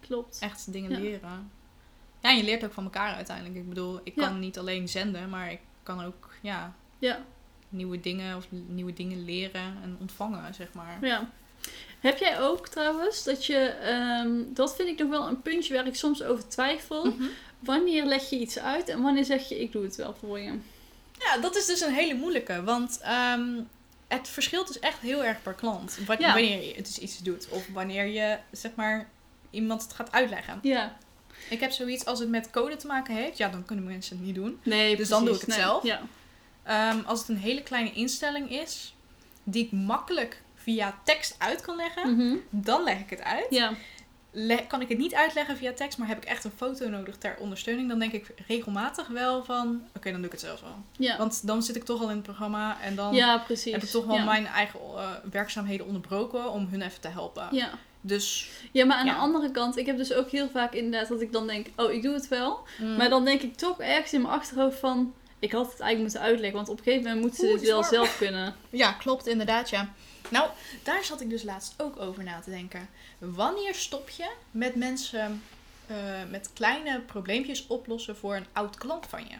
[0.00, 0.38] klopt.
[0.40, 0.98] Echt dingen Ja.
[0.98, 1.50] leren.
[2.24, 3.56] Ja, en je leert ook van elkaar uiteindelijk.
[3.56, 4.26] Ik bedoel, ik Ja.
[4.26, 7.20] kan niet alleen zenden, maar ik kan ook ja, Ja,
[7.68, 10.98] nieuwe dingen of nieuwe dingen leren en ontvangen, zeg maar.
[11.00, 11.30] ja.
[12.00, 15.86] Heb jij ook trouwens dat je, ehm, dat vind ik nog wel een puntje waar
[15.86, 17.04] ik soms over twijfel.
[17.04, 17.22] Mhm.
[17.58, 20.58] Wanneer leg je iets uit en wanneer zeg je ik doe het wel voor je?
[21.18, 22.62] Ja, dat is dus een hele moeilijke.
[22.62, 23.48] Want ehm,
[24.08, 25.98] het verschilt dus echt heel erg per klant.
[26.06, 26.32] Wat, Ja.
[26.32, 27.48] Wanneer je dus iets doet.
[27.48, 29.08] Of wanneer je, zeg maar,
[29.50, 30.58] iemand het gaat uitleggen.
[30.62, 30.96] Ja,
[31.50, 33.36] Ik heb zoiets als het met code te maken heeft.
[33.38, 34.60] Ja, dan kunnen mensen het niet doen.
[34.62, 35.82] nee, Dus dan doe ik het Nee, zelf.
[35.82, 36.00] Ja,
[36.62, 38.94] Ehm, als het een hele kleine instelling is,
[39.42, 42.36] die ik makkelijk via tekst uit kan leggen, Mhm.
[42.50, 43.46] dan leg ik het uit.
[43.50, 43.72] ja.
[44.36, 47.16] Le- kan ik het niet uitleggen via tekst, maar heb ik echt een foto nodig
[47.18, 50.76] ter ondersteuning, dan denk ik regelmatig wel van, oké, dan doe ik het zelf wel.
[50.96, 51.16] ja.
[51.18, 54.04] Want dan zit ik toch al in het programma en dan ja, heb ik toch
[54.06, 57.48] wel mijn eigen eh, werkzaamheden onderbroken om hun even te helpen.
[57.50, 57.70] Ja.
[58.06, 59.12] Dus, ja, maar aan Ja.
[59.14, 61.92] de andere kant, ik heb dus ook heel vaak inderdaad dat ik dan denk, oh,
[61.92, 62.60] ik doe het wel.
[62.78, 66.00] mm, Maar dan denk ik toch ergens in mijn achterhoofd van, ik had het eigenlijk
[66.12, 67.94] moeten uitleggen, want op een gegeven moment moeten ze Oeh, dit die wel warm.
[67.94, 68.54] zelf kunnen.
[68.70, 69.92] Ja, klopt, inderdaad, ja.
[70.28, 70.48] Nou,
[70.82, 72.88] daar zat ik dus laatst ook over na te denken.
[73.18, 75.42] Wanneer stop je met mensen
[75.86, 75.96] eh,
[76.30, 79.34] met kleine probleempjes oplossen voor een oud klant van je?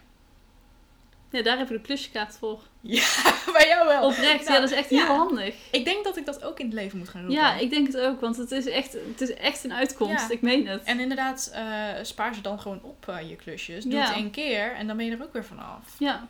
[1.37, 2.61] Ja, daar heb ik de klusjekaart voor.
[2.81, 3.05] Ja,
[3.59, 4.03] bij jou wel.
[4.07, 5.07] Oprecht, Nou, ja, dat is echt ja.
[5.07, 5.55] heel handig.
[5.71, 7.39] Ik denk dat ik dat ook in het leven moet gaan roepen.
[7.41, 10.29] Ja, ik denk het ook, want het is echt, het is echt een uitkomst.
[10.29, 10.35] Ja.
[10.35, 10.83] Ik meen het.
[10.83, 11.65] En inderdaad, eh,
[12.03, 13.85] spaar ze dan gewoon op eh, je klusjes.
[13.85, 15.95] Doe het één keer en dan ben je er ook weer vanaf.
[15.99, 16.27] Ja.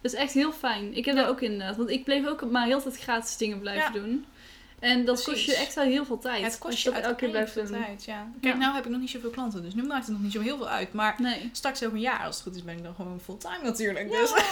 [0.00, 0.96] Dat is echt heel fijn.
[0.96, 1.76] Ik heb dat ook inderdaad.
[1.76, 4.00] Want ik bleef ook maar heel tijd gratis dingen blijven Ja.
[4.00, 4.26] doen.
[4.78, 6.44] En dat kost je echt wel heel veel tijd.
[6.44, 8.04] Het kost je je elke keer blijft veel tijd.
[8.04, 8.26] Ja.
[8.40, 8.60] Kijk, Ja.
[8.60, 10.56] nou heb ik nog niet zoveel klanten, dus nu maakt het nog niet zo heel
[10.56, 10.92] veel uit.
[10.92, 11.48] Maar Nee.
[11.52, 14.10] straks over een jaar, als het goed is, ben ik dan gewoon fulltime natuurlijk.
[14.10, 14.32] Dus.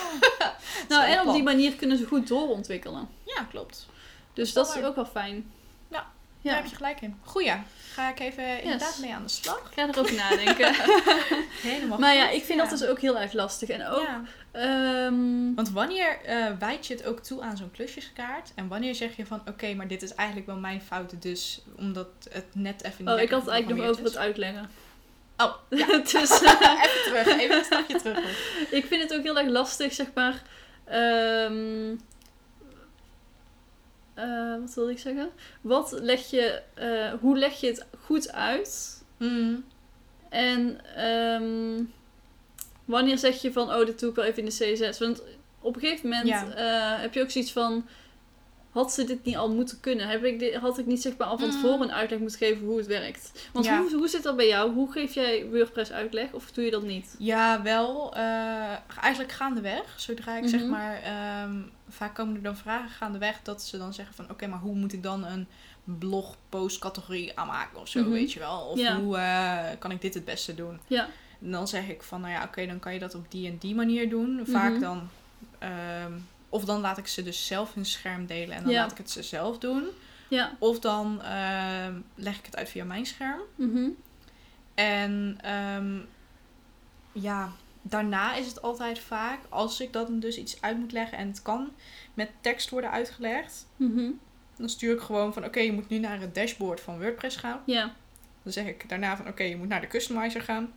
[0.88, 3.08] Nou, en op die manier kunnen ze goed doorontwikkelen.
[3.24, 3.86] Ja, klopt.
[4.32, 5.50] Dus dat is ook wel fijn.
[6.42, 7.16] Daar heb je gelijk in.
[7.24, 7.52] Goeie.
[7.92, 9.58] Ga ik even inderdaad mee aan de slag.
[9.58, 10.74] Ik ga erover nadenken.
[11.70, 13.68] Helemaal maar ja, ik vind dat dus ook heel erg lastig.
[13.68, 14.08] En ook...
[14.52, 18.52] Ehm, Want wanneer eh wijd je het ook toe aan zo'n klusjeskaart?
[18.54, 22.06] En wanneer zeg je van, oké, maar dit is eigenlijk wel mijn fout, dus omdat
[22.30, 24.70] het net even niet oh, ik had het eigenlijk nog over het uitleggen.
[25.36, 25.86] Oh, ja.
[25.86, 26.12] dus
[26.84, 28.18] even terug, even een stapje terug.
[28.70, 30.42] ik vind het ook heel erg lastig, zeg maar.
[30.84, 31.94] ehm,
[34.22, 35.30] eh, wat wilde ik zeggen?
[35.60, 39.02] Wat leg je, eh, hoe leg je het goed uit?
[39.16, 39.64] Hmm.
[40.28, 41.82] En ehm,
[42.84, 44.98] wanneer zeg je van, oh, dit doe ik wel even in de C6?
[44.98, 45.22] Want
[45.60, 46.54] op een gegeven moment Ja.
[46.54, 47.86] eh, heb je ook zoiets van,
[48.72, 50.08] had ze dit niet al moeten kunnen?
[50.08, 51.52] Heb ik dit, had ik niet zeg maar al van Mm.
[51.54, 53.48] tevoren een uitleg moeten geven hoe het werkt?
[53.52, 53.78] Want Ja.
[53.80, 54.72] hoe, hoe zit dat bij jou?
[54.74, 57.14] Hoe geef jij WordPress uitleg of doe je dat niet?
[57.18, 58.14] Ja, wel.
[58.14, 59.82] eh, eigenlijk gaandeweg.
[59.96, 60.70] Zodra ik zeg Mhm.
[60.70, 61.02] maar...
[61.02, 61.56] ehm,
[61.88, 64.30] vaak komen er dan vragen gaandeweg dat ze dan zeggen van...
[64.30, 65.46] Oké, maar hoe moet ik dan een
[65.84, 68.10] blogpost categorie aanmaken of zo, Mhm.
[68.10, 68.60] weet je wel?
[68.60, 69.00] Of Ja.
[69.00, 70.78] hoe eh, kan ik dit het beste doen?
[70.86, 71.08] Ja.
[71.42, 73.56] En dan zeg ik van, nou ja, oké, dan kan je dat op die en
[73.58, 74.40] die manier doen.
[74.46, 74.80] Vaak Mhm.
[74.80, 75.08] dan...
[75.58, 76.12] ehm,
[76.52, 78.80] of dan laat ik ze dus zelf hun scherm delen en dan Ja.
[78.80, 79.84] laat ik het ze zelf doen.
[80.28, 80.56] Ja.
[80.58, 83.40] Of dan ehm, leg ik het uit via mijn scherm.
[83.54, 83.88] Mhm.
[84.74, 85.98] En ehm,
[87.12, 91.28] ja, daarna is het altijd vaak, als ik dan dus iets uit moet leggen en
[91.28, 91.70] het kan
[92.14, 94.10] met tekst worden uitgelegd, Mhm.
[94.56, 97.60] dan stuur ik gewoon van oké, je moet nu naar het dashboard van WordPress gaan.
[97.66, 97.94] Ja.
[98.42, 100.72] Dan zeg ik daarna van oké, je moet naar de customizer gaan.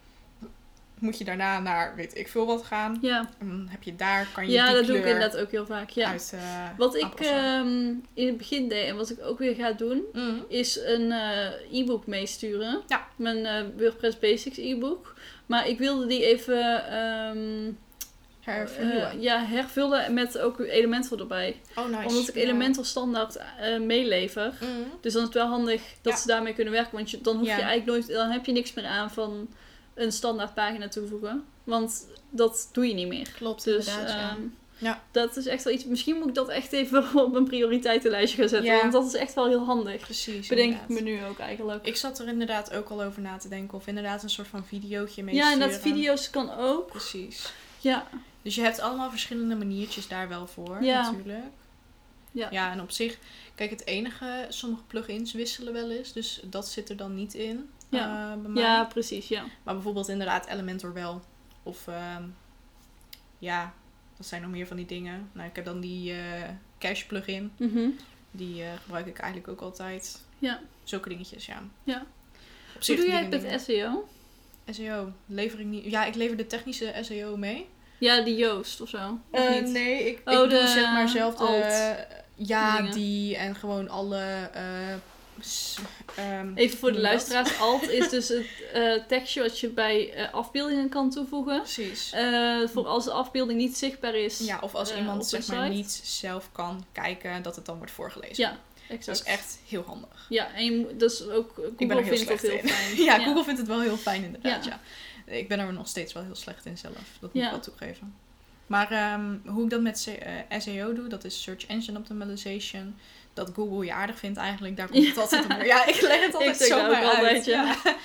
[0.99, 2.97] Moet je daarna naar weet ik veel wat gaan.
[3.01, 3.29] Ja.
[3.39, 5.89] En dan heb je daar, kan je Ja, dat doe ik inderdaad ook heel vaak.
[5.89, 6.09] Ja.
[6.09, 9.71] uit eh, Wat ik ehm, in het begin deed en wat ik ook weer ga
[9.71, 10.35] doen, Mhm.
[10.47, 12.81] is een eh, e-book meesturen.
[12.87, 13.07] Ja.
[13.15, 15.13] Mijn eh, WordPress Basics e-book.
[15.45, 16.83] Maar ik wilde die even
[18.41, 19.11] Hervernieuwen.
[19.11, 21.61] eh, ja, hervullen met ook Elementor erbij.
[21.75, 22.07] oh, nice.
[22.07, 22.41] Omdat ik Ja.
[22.41, 23.39] Elementor standaard
[23.81, 24.53] meelever.
[24.61, 24.69] Mhm.
[25.01, 26.19] Dus dan is het wel handig dat Ja.
[26.19, 26.95] ze daarmee kunnen werken.
[26.95, 29.47] Want je, dan hoef je eigenlijk nooit, dan heb je niks meer aan van
[29.95, 31.43] een standaard pagina toevoegen.
[31.63, 33.31] Want dat doe je niet meer.
[33.35, 34.09] Klopt, Dus inderdaad.
[34.09, 34.29] ja.
[34.29, 34.41] ehm,
[34.77, 35.03] Ja.
[35.11, 35.85] Dat is echt wel iets.
[35.85, 38.71] Misschien moet ik dat echt even op mijn prioriteitenlijstje gaan zetten.
[38.73, 38.79] Ja.
[38.79, 40.01] Want dat is echt wel heel handig.
[40.01, 40.47] Precies.
[40.47, 40.89] Bedenk inderdaad.
[40.97, 41.85] ik me nu ook eigenlijk.
[41.85, 43.77] Ik zat er inderdaad ook al over na te denken.
[43.77, 46.87] Of inderdaad een soort van videootje mee ja, en dat video's kan ook.
[46.87, 47.53] Precies.
[47.79, 48.07] Ja.
[48.41, 51.01] Dus je hebt allemaal verschillende maniertjes daar wel voor, Ja.
[51.11, 51.43] natuurlijk.
[52.31, 52.47] Ja.
[52.51, 53.17] Ja, en op zich,
[53.55, 56.13] kijk, het enige, sommige plugins wisselen wel eens.
[56.13, 58.37] Dus dat zit er dan niet in Ja.
[58.45, 58.55] eh.
[58.55, 59.27] Ja, precies.
[59.27, 59.43] Ja.
[59.63, 61.21] Maar bijvoorbeeld inderdaad Elementor wel.
[61.63, 62.23] Of ehm,
[63.39, 63.73] ja,
[64.17, 65.29] dat zijn nog meer van die dingen.
[65.31, 67.51] Nou, ik heb dan die eh Cache plugin.
[67.57, 67.89] Mhm.
[68.31, 70.21] Die eh, gebruik ik eigenlijk ook altijd.
[70.39, 70.59] Ja.
[70.83, 71.63] Zulke dingetjes, ja.
[71.83, 72.05] Ja.
[72.75, 74.07] Op Hoe doe jij het met SEO?
[74.69, 75.11] SEO?
[75.25, 75.85] Lever ik niet...
[75.85, 77.67] Ja, ik lever de technische SEO mee.
[77.97, 79.19] Ja, die Joost of zo.
[79.31, 79.71] Of niet?
[79.71, 82.05] nee, ik, Oh, ik doe de zeg maar zelf de...
[82.35, 84.49] ja, die en gewoon alle...
[86.15, 87.03] eh, ehm, Even voor de dat?
[87.03, 87.57] luisteraars.
[87.59, 91.57] Alt is dus het eh, tekstje wat je bij eh, afbeeldingen kan toevoegen.
[91.61, 92.11] Precies.
[92.11, 94.39] Eh, voor als de afbeelding niet zichtbaar is.
[94.39, 98.43] ja, of als iemand zeg maar niet zelf kan kijken, dat het dan wordt voorgelezen.
[98.43, 99.05] Ja, exact.
[99.05, 100.25] Dat is echt heel handig.
[100.29, 102.63] Ja, en je moet, dus ook Google ik ben er heel vindt dat slecht heel
[102.63, 102.67] in.
[102.69, 103.03] fijn.
[103.09, 104.71] ja, Google vindt het wel heel fijn inderdaad, Ja.
[105.25, 105.33] ja.
[105.33, 106.93] Ik ben er nog steeds wel heel slecht in zelf.
[107.19, 107.45] Dat moet Ja.
[107.45, 108.15] ik wel toegeven.
[108.67, 110.09] Maar ehm, hoe ik dat met
[110.59, 112.95] SEO doe, dat is Search Engine Optimization.
[113.35, 115.61] Dat Google je aardig vindt eigenlijk, daar komt het altijd op.
[115.63, 117.03] Ja, ik leg het altijd zo uit.
[117.05, 117.75] altijd, ja.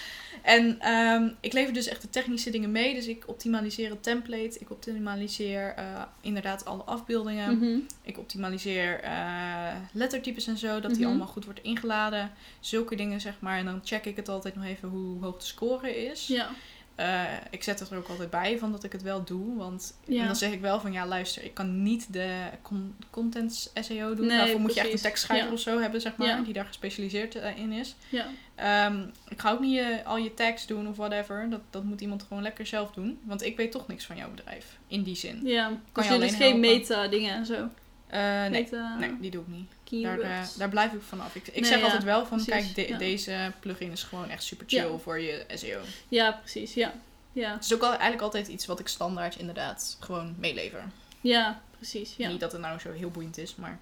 [0.43, 2.95] En ehm, ik lever dus echt de technische dingen mee.
[2.95, 4.59] Dus ik optimaliseer het template.
[4.59, 7.59] Ik optimaliseer eh, inderdaad alle afbeeldingen.
[7.59, 7.79] Mhm.
[8.03, 11.09] Ik optimaliseer eh, lettertypes en zo, dat die Mhm.
[11.09, 12.33] allemaal goed wordt ingeladen.
[12.61, 13.59] Zulke dingen, zeg maar.
[13.59, 16.27] En dan check ik het altijd nog even hoe hoog de score is.
[16.27, 16.49] Ja.
[16.95, 19.57] Eh, ik zet het er ook altijd bij van dat ik het wel doe.
[19.57, 20.27] Want Ja.
[20.27, 24.27] dan zeg ik wel van ja, luister, ik kan niet de con- contents SEO doen.
[24.27, 25.53] Nee, Daarvoor moet je echt een tekstschrijver Ja.
[25.53, 26.41] of zo hebben, zeg maar, Ja.
[26.41, 27.95] die daar gespecialiseerd eh, in is.
[28.09, 28.27] Ja.
[28.55, 31.51] Ehm, ik ga ook niet je, al je tags doen of whatever.
[31.51, 33.19] Dat, dat moet iemand gewoon lekker zelf doen.
[33.23, 34.79] Want ik weet toch niks van jouw bedrijf.
[34.87, 35.41] In die zin.
[35.45, 35.69] ja.
[35.69, 37.69] je Dus je geen meta-dingen en zo.
[38.07, 39.71] Eh, nee, Meta nee, die doe ik niet.
[39.91, 41.35] Daar, eh, daar blijf ik vanaf.
[41.35, 42.99] Ik, ik Nee, zeg ja, altijd wel van, precies, kijk, de- ja.
[42.99, 44.99] deze plugin is gewoon echt super chill Ja.
[44.99, 45.81] voor je SEO.
[46.09, 46.75] Ja, precies.
[46.75, 46.93] Ja.
[47.33, 47.53] Ja.
[47.55, 50.83] Het is ook al, eigenlijk altijd iets wat ik standaard inderdaad gewoon meelever.
[51.21, 52.15] Ja, precies.
[52.17, 52.29] Ja.
[52.29, 53.79] Niet dat het nou zo heel boeiend is, maar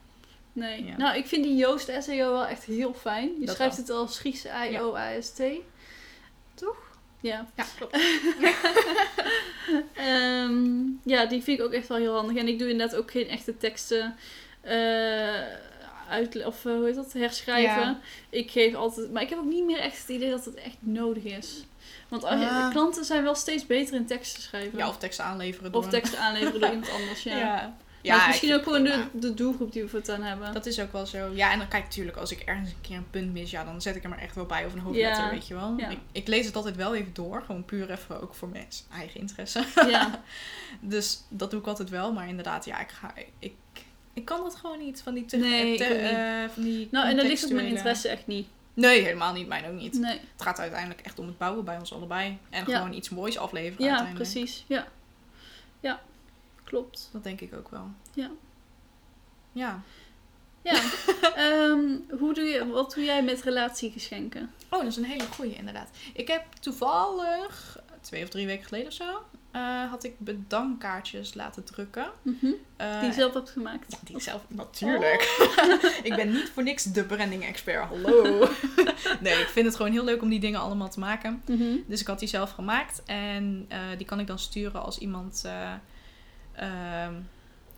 [0.53, 0.95] Nee.
[0.97, 3.31] Nou, ik vind die Joost SEO wel echt heel fijn.
[3.41, 3.85] Je Dat schrijft wel.
[3.87, 5.43] het als Griekse I-O-A-S-T.
[6.55, 6.77] Toch?
[7.21, 7.47] Ja.
[7.57, 7.97] ja, klopt.
[9.95, 12.37] Ehm, ja, die vind ik ook echt wel heel handig.
[12.37, 14.17] En ik doe inderdaad ook geen echte teksten
[14.61, 15.43] eh
[16.09, 17.81] uit, of eh, hoe heet dat, herschrijven.
[17.83, 17.99] Ja.
[18.31, 20.77] Ik geef altijd, maar ik heb ook niet meer echt het idee dat het echt
[20.79, 21.65] nodig is.
[22.09, 22.71] Want als je- Ah.
[22.71, 24.79] klanten zijn wel steeds beter in teksten schrijven.
[24.79, 27.23] Ja, of teksten aanleveren door of teksten aanleveren door iemand anders.
[27.23, 27.77] Ja.
[28.03, 30.53] Ja, maar is misschien ook gewoon de, de doelgroep die we voor het aan hebben.
[30.55, 31.31] Dat is ook wel zo.
[31.35, 33.83] Ja, en dan kijk natuurlijk, als ik ergens een keer een punt mis, ja, dan
[33.83, 35.31] zet ik hem er echt wel bij of een hoofdletter, Ja.
[35.31, 35.75] weet je wel.
[35.77, 35.89] Ja.
[35.89, 39.21] Ik, ik lees het altijd wel even door, gewoon puur even ook voor mijn eigen
[39.21, 39.65] interesse.
[39.89, 40.23] ja.
[40.81, 43.55] Dus dat doe ik altijd wel, maar inderdaad, ja, ik ga, ik,
[44.19, 46.01] ik kan dat gewoon niet van die te, Nee, te- ook niet.
[46.11, 48.47] eh, van die Nou, en dat ligt op mijn interesse echt niet.
[48.75, 49.99] Nee, helemaal niet, mijn ook niet.
[49.99, 50.19] Nee.
[50.33, 52.79] Het gaat uiteindelijk echt om het bouwen bij ons allebei en Ja.
[52.79, 54.65] gewoon iets moois afleveren Ja, precies.
[54.69, 54.87] Ja.
[55.81, 56.01] Ja,
[56.65, 57.09] klopt.
[57.13, 57.89] Dat denk ik ook wel.
[58.15, 58.31] Ja.
[59.53, 59.83] Ja.
[60.63, 60.81] Ja.
[61.35, 61.85] Ehm,
[62.19, 64.53] hoe doe je, wat doe jij met relatiegeschenken?
[64.71, 65.91] Oh, dat is een hele goeie inderdaad.
[66.13, 69.23] Ik heb toevallig, twee of drie weken geleden of zo,
[69.59, 72.11] eh, had ik bedankkaartjes laten drukken.
[72.23, 72.47] Mhm.
[72.77, 73.93] Eh, Die je zelf hebt gemaakt?
[73.93, 75.23] Ja, die ik zelf, natuurlijk.
[76.03, 78.49] ik ben niet voor niks de branding expert, hallo.
[79.21, 81.43] nee, ik vind het gewoon heel leuk om die dingen allemaal te maken.
[81.47, 81.77] Mhm.
[81.87, 85.43] Dus ik had die zelf gemaakt en eh, die kan ik dan sturen als iemand
[85.45, 85.73] eh,
[86.53, 87.15] ehm,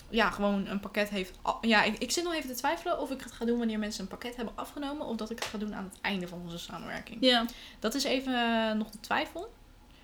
[0.09, 1.39] ja, gewoon een pakket heeft.
[1.61, 4.03] Ja, ik, ik zit nog even te twijfelen of ik het ga doen wanneer mensen
[4.03, 6.59] een pakket hebben afgenomen of dat ik het ga doen aan het einde van onze
[6.59, 7.19] samenwerking.
[7.21, 7.45] Ja.
[7.79, 9.53] Dat is even nog de twijfel.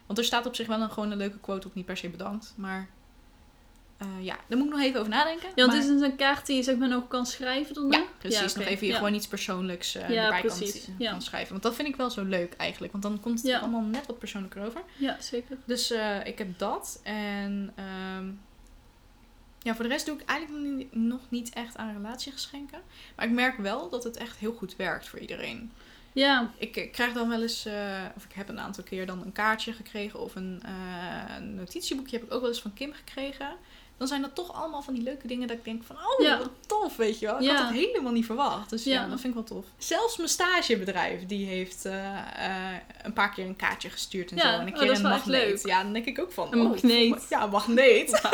[0.06, 2.08] Want er staat op zich wel een, gewoon een leuke quote op, niet per se
[2.08, 2.54] bedankt.
[2.56, 2.88] Maar
[3.96, 5.48] eh, ja, daar moet ik nog even over nadenken.
[5.48, 7.90] ja, want maar- het is een kaart die je zeg maar nog kan schrijven dan?
[7.90, 8.52] ja, precies.
[8.52, 8.58] Ja.
[8.58, 8.96] Nog even Ja.
[8.96, 10.88] gewoon iets persoonlijks eh Ja, erbij precies.
[10.98, 11.50] kan, schrijven.
[11.50, 12.92] Want dat vind ik wel zo leuk eigenlijk.
[12.92, 14.80] Want dan komt het allemaal net wat persoonlijker over.
[14.96, 15.56] Ja, zeker.
[15.64, 17.00] Dus eh, ik heb dat.
[17.02, 18.30] En ehm,
[19.58, 22.80] ja, voor de rest doe ik eigenlijk nog niet, nog niet echt aan relatiegeschenken.
[23.16, 25.72] Maar ik merk wel dat het echt heel goed werkt voor iedereen.
[26.18, 27.74] Ja, Ik, ik krijg dan wel eens, eh,
[28.16, 32.26] of ik heb een aantal keer dan een kaartje gekregen of een eh, notitieboekje heb
[32.26, 33.56] ik ook wel eens van Kim gekregen.
[33.98, 36.38] Dan zijn dat toch allemaal van die leuke dingen dat ik denk van, oh, Ja.
[36.38, 37.36] wat tof, weet je wel.
[37.36, 37.54] Ik Ja.
[37.54, 38.70] had dat helemaal niet verwacht.
[38.70, 38.92] Dus ja.
[38.92, 39.08] Ja.
[39.08, 39.66] dat vind ik wel tof.
[39.78, 44.46] Zelfs mijn stagebedrijf, die heeft eh, eh, een paar keer een kaartje gestuurd en zo.
[44.46, 45.48] En een oh, keer een magneet.
[45.48, 45.66] leuk.
[45.66, 47.26] Ja, dan denk ik ook van, Een oh, magneet.
[47.30, 48.10] Ja, een magneet.
[48.22, 48.30] ja,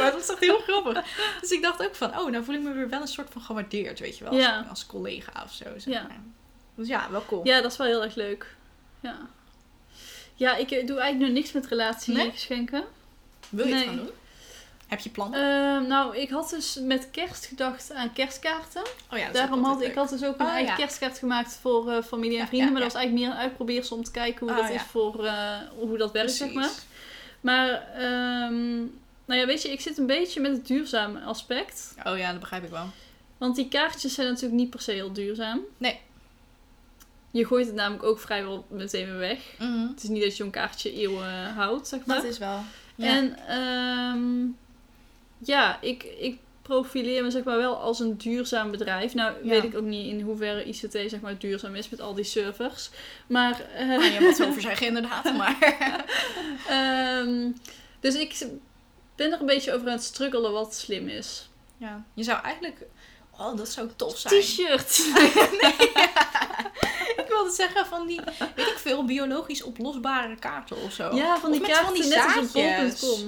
[0.00, 1.04] maar dat is echt heel grappig.
[1.40, 3.42] Dus ik dacht ook van, oh, nou voel ik me weer wel een soort van
[3.42, 4.64] gewaardeerd, weet je wel.
[4.68, 5.64] Als, collega of zo.
[5.76, 6.02] Zeg Ja.
[6.02, 6.20] maar.
[6.74, 7.46] Dus ja, wel cool.
[7.46, 8.54] ja, dat is wel heel erg leuk.
[9.00, 9.16] Ja.
[10.34, 12.84] Ja, ik eh, doe eigenlijk nu niks met relatiegeschenken.
[13.48, 14.10] Wil je het gaan doen?
[14.88, 15.40] Heb je plannen?
[15.40, 18.82] Ehm, nou, ik had dus met kerst gedacht aan kerstkaarten.
[19.12, 20.76] oh ja, Daarom had altijd ik had dus ook een Oh, eigen ja.
[20.76, 22.66] kerstkaart gemaakt voor eh, familie en vrienden.
[22.68, 24.82] ja, maar dat was eigenlijk meer een uitprobeersel om te kijken hoe Oh, dat is
[24.82, 26.70] voor eh, hoe dat werkt, zeg maar.
[27.40, 28.76] Maar, ehm,
[29.24, 31.94] nou ja, weet je, ik zit een beetje met het duurzame aspect.
[32.06, 32.86] Oh ja, dat begrijp ik wel.
[33.38, 35.60] Want die kaartjes zijn natuurlijk niet per se heel duurzaam.
[35.78, 36.00] Nee.
[37.32, 39.38] Je gooit het namelijk ook vrijwel meteen weer weg.
[39.90, 42.16] Het is niet dat je zo'n kaartje eeuwen houdt, zeg maar.
[42.16, 42.60] Dat is wel.
[42.94, 43.06] Ja.
[43.06, 44.46] En ehm,
[45.38, 49.14] ja, ik, ik profileer me zeg maar wel als een duurzaam bedrijf.
[49.14, 49.48] Nou Ja.
[49.48, 52.90] weet ik ook niet in hoeverre ICT zeg maar duurzaam is met al die servers.
[53.26, 55.36] Maar, eh, Kan je wat over zeggen, inderdaad.
[55.36, 55.56] Maar
[56.68, 57.50] ehm,
[58.00, 58.46] dus ik
[59.16, 61.48] ben er een beetje over aan het struggelen wat slim is.
[61.76, 62.82] ja, je zou eigenlijk...
[63.38, 64.40] Oh, dat zou tof zijn.
[64.40, 64.98] T-shirt!
[65.78, 66.51] Ik
[67.32, 68.20] wilde zeggen van die,
[68.56, 71.14] weet ik veel, biologisch oplosbare kaarten of zo.
[71.16, 73.24] Ja, van Of die met kaarten van die net als op zaadjes.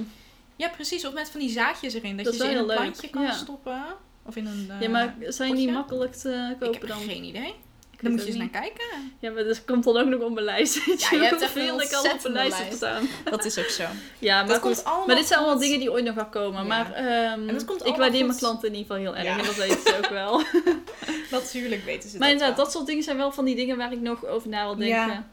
[0.57, 1.07] Ja, precies.
[1.07, 2.17] Of met van die zaadjes erin.
[2.17, 3.33] Dat, Dat je ze in een leuk, plantje kan ja.
[3.33, 3.85] stoppen.
[4.27, 4.67] Of in een...
[4.71, 6.99] eh, Ja, maar zijn die makkelijk te Ik kopen heb dan?
[7.01, 7.55] geen idee.
[8.01, 9.13] Dan moet je eens naar kijken.
[9.19, 10.85] Ja, maar dat komt dan ook nog op mijn lijst.
[10.87, 13.09] Weet Ja, je je hebt echt een ik al op een ontzettende lijst heb staan.
[13.25, 13.85] Dat is ook zo.
[14.19, 14.63] Ja, maar dat goed.
[14.75, 16.61] komt allemaal Maar dit zijn allemaal dingen die ooit nog gaan komen.
[16.61, 16.67] Ja.
[16.67, 18.27] Maar ehm, En dat komt ik waardeer goed.
[18.27, 19.25] mijn klanten in ieder geval heel erg.
[19.25, 19.39] Ja.
[19.39, 20.43] En dat weten ze ook wel.
[21.41, 22.65] Natuurlijk weten ze maar dat inderdaad, wel.
[22.65, 24.97] dat soort dingen zijn wel van die dingen waar ik nog over na wil denken.
[24.97, 25.27] Ja.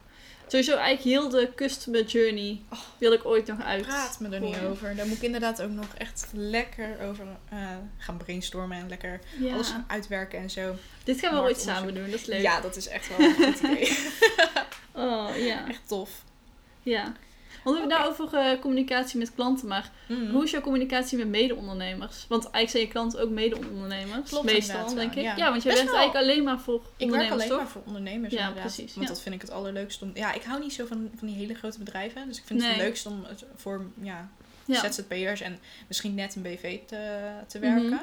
[0.52, 2.80] Sowieso eigenlijk heel de customer journey Oh.
[2.98, 3.82] wil ik ooit nog uit.
[3.82, 4.96] Praat me er niet over.
[4.96, 7.58] Daar moet ik inderdaad ook nog echt lekker over eh,
[7.98, 9.54] gaan brainstormen en lekker Ja.
[9.54, 10.76] alles uitwerken en zo.
[11.04, 12.42] Dit gaan we ooit samen doen, dat is leuk.
[12.42, 13.98] Ja, dat is echt wel een goed idee.
[14.94, 15.68] Oh, ja.
[15.68, 16.10] Echt tof.
[16.84, 17.14] ja.
[17.64, 20.32] Want we hebben het nou over eh, communicatie met klanten, maar Mhm.
[20.32, 22.26] hoe is jouw communicatie met mede-ondernemers?
[22.30, 24.30] Want eigenlijk zijn je klanten ook mede-ondernemers.
[24.30, 25.22] Klopt Meestal, denk ik.
[25.24, 25.36] ja.
[25.36, 27.58] Ja, want jij werkt eigenlijk alleen maar voor Ik werk ondernemers, alleen toch?
[27.58, 28.64] maar voor ondernemers Ja, inderdaad.
[28.64, 29.14] precies, Want ja.
[29.14, 30.12] dat vind ik het allerleukste om...
[30.14, 32.28] Ja, ik hou niet zo van, van die hele grote bedrijven.
[32.28, 32.78] Dus ik vind het Nee.
[32.80, 34.30] het leukst om het voor ja,
[34.66, 34.90] Ja.
[34.92, 37.74] ZZP'ers en misschien net een BV te, te Mhm.
[37.74, 38.00] werken.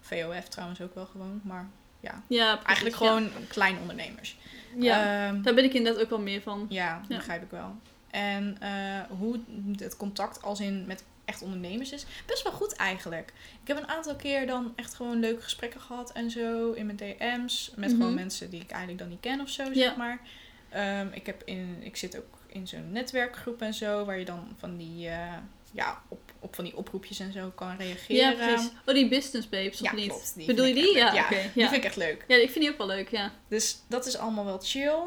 [0.00, 1.40] VOF trouwens ook wel gewoon.
[1.44, 1.68] Maar
[2.00, 3.06] Ja, precies, eigenlijk ja.
[3.06, 4.36] gewoon kleine ondernemers.
[4.78, 6.66] Ja, Ehm, daar ben ik inderdaad ook wel meer van.
[6.68, 7.16] Ja, Ja.
[7.16, 7.76] begrijp ik wel.
[8.14, 9.40] En eh, hoe
[9.76, 13.32] het contact als in met echt ondernemers is, best wel goed eigenlijk.
[13.62, 16.96] Ik heb een aantal keer dan echt gewoon leuke gesprekken gehad en zo in mijn
[16.98, 17.72] DM's.
[17.76, 17.98] Met Mhm.
[17.98, 19.72] gewoon mensen die ik eigenlijk dan niet ken of zo, Ja.
[19.74, 20.20] zeg maar.
[20.68, 24.48] Ehm, ik, heb in, ik zit ook in zo'n netwerkgroep en zo, waar je dan
[24.58, 25.32] van die, eh,
[25.72, 28.36] ja, op, op van die oproepjes en zo kan Ja, reageren.
[28.36, 28.70] precies.
[28.86, 30.08] Oh, die business babes, of Ja, niet?
[30.08, 30.34] klopt.
[30.36, 30.96] Die Bedoel je die?
[30.96, 31.34] Ja, oké.
[31.54, 31.68] Die ja.
[31.68, 32.24] vind ik echt leuk.
[32.28, 33.32] ja, ik vind die ook wel leuk, ja.
[33.48, 34.98] Dus dat is allemaal wel chill.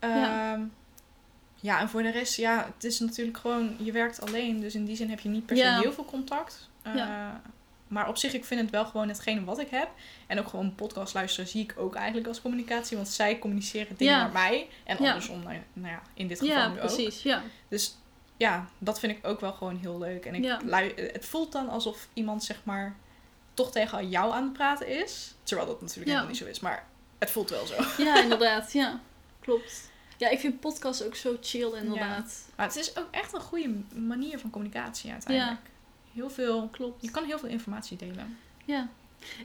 [0.00, 0.68] Ja.
[1.60, 4.60] Ja, en voor de rest, ja, het is natuurlijk gewoon, je werkt alleen.
[4.60, 5.80] Dus in die zin heb je niet per se Ja.
[5.80, 6.68] heel veel contact.
[6.82, 7.40] Eh, Ja.
[7.88, 9.88] Maar op zich, ik vind het wel gewoon hetgene wat ik heb.
[10.26, 12.96] En ook gewoon podcast luisteren zie ik ook eigenlijk als communicatie.
[12.96, 14.20] Want zij communiceren dingen Ja.
[14.22, 14.68] naar mij.
[14.84, 15.06] En Ja.
[15.08, 16.80] andersom, nou, nou ja, in dit geval Ja, nu ook.
[16.86, 17.22] precies.
[17.22, 17.42] Ja.
[17.68, 17.96] Dus
[18.36, 20.24] ja, dat vind ik ook wel gewoon heel leuk.
[20.26, 20.60] En ik Ja.
[21.12, 22.96] het voelt dan alsof iemand, zeg maar,
[23.54, 25.34] toch tegen jou aan het praten is.
[25.42, 26.12] Terwijl dat natuurlijk Ja.
[26.12, 26.60] helemaal niet zo is.
[26.60, 26.84] Maar
[27.18, 27.74] het voelt wel zo.
[28.02, 28.72] ja, inderdaad.
[28.72, 29.00] Ja,
[29.40, 29.90] klopt.
[30.18, 32.44] Ja, ik vind podcasts ook zo chill, inderdaad.
[32.56, 35.60] Maar het is ook echt een goede manier van communicatie uiteindelijk.
[36.14, 37.02] Heel veel, Klopt.
[37.02, 38.38] je kan heel veel informatie delen.
[38.64, 38.88] Ja.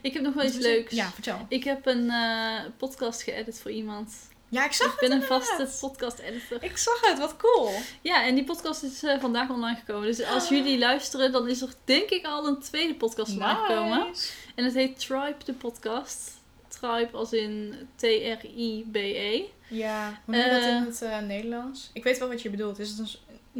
[0.02, 0.92] Ik heb nog wel iets leuks.
[0.92, 1.46] Ja, vertel.
[1.48, 4.12] Ik heb een eh, podcast geëdit voor iemand.
[4.48, 6.62] Ja, ik zag Ik ben een vaste podcast-editor.
[6.62, 7.70] Ik zag het, wat cool.
[8.00, 10.06] Ja, en die podcast is eh, vandaag online gekomen.
[10.06, 14.06] Dus als jullie luisteren, dan is er denk ik al een tweede podcast online gekomen.
[14.54, 16.32] En het heet Tribe, de podcast.
[16.68, 19.44] Tribe als in T-R-I-B-E.
[19.76, 21.90] Ja, hoe noem je dat Eh, in het eh, Nederlands?
[21.92, 22.78] Ik weet wel wat je bedoelt.
[22.78, 23.08] Is het een...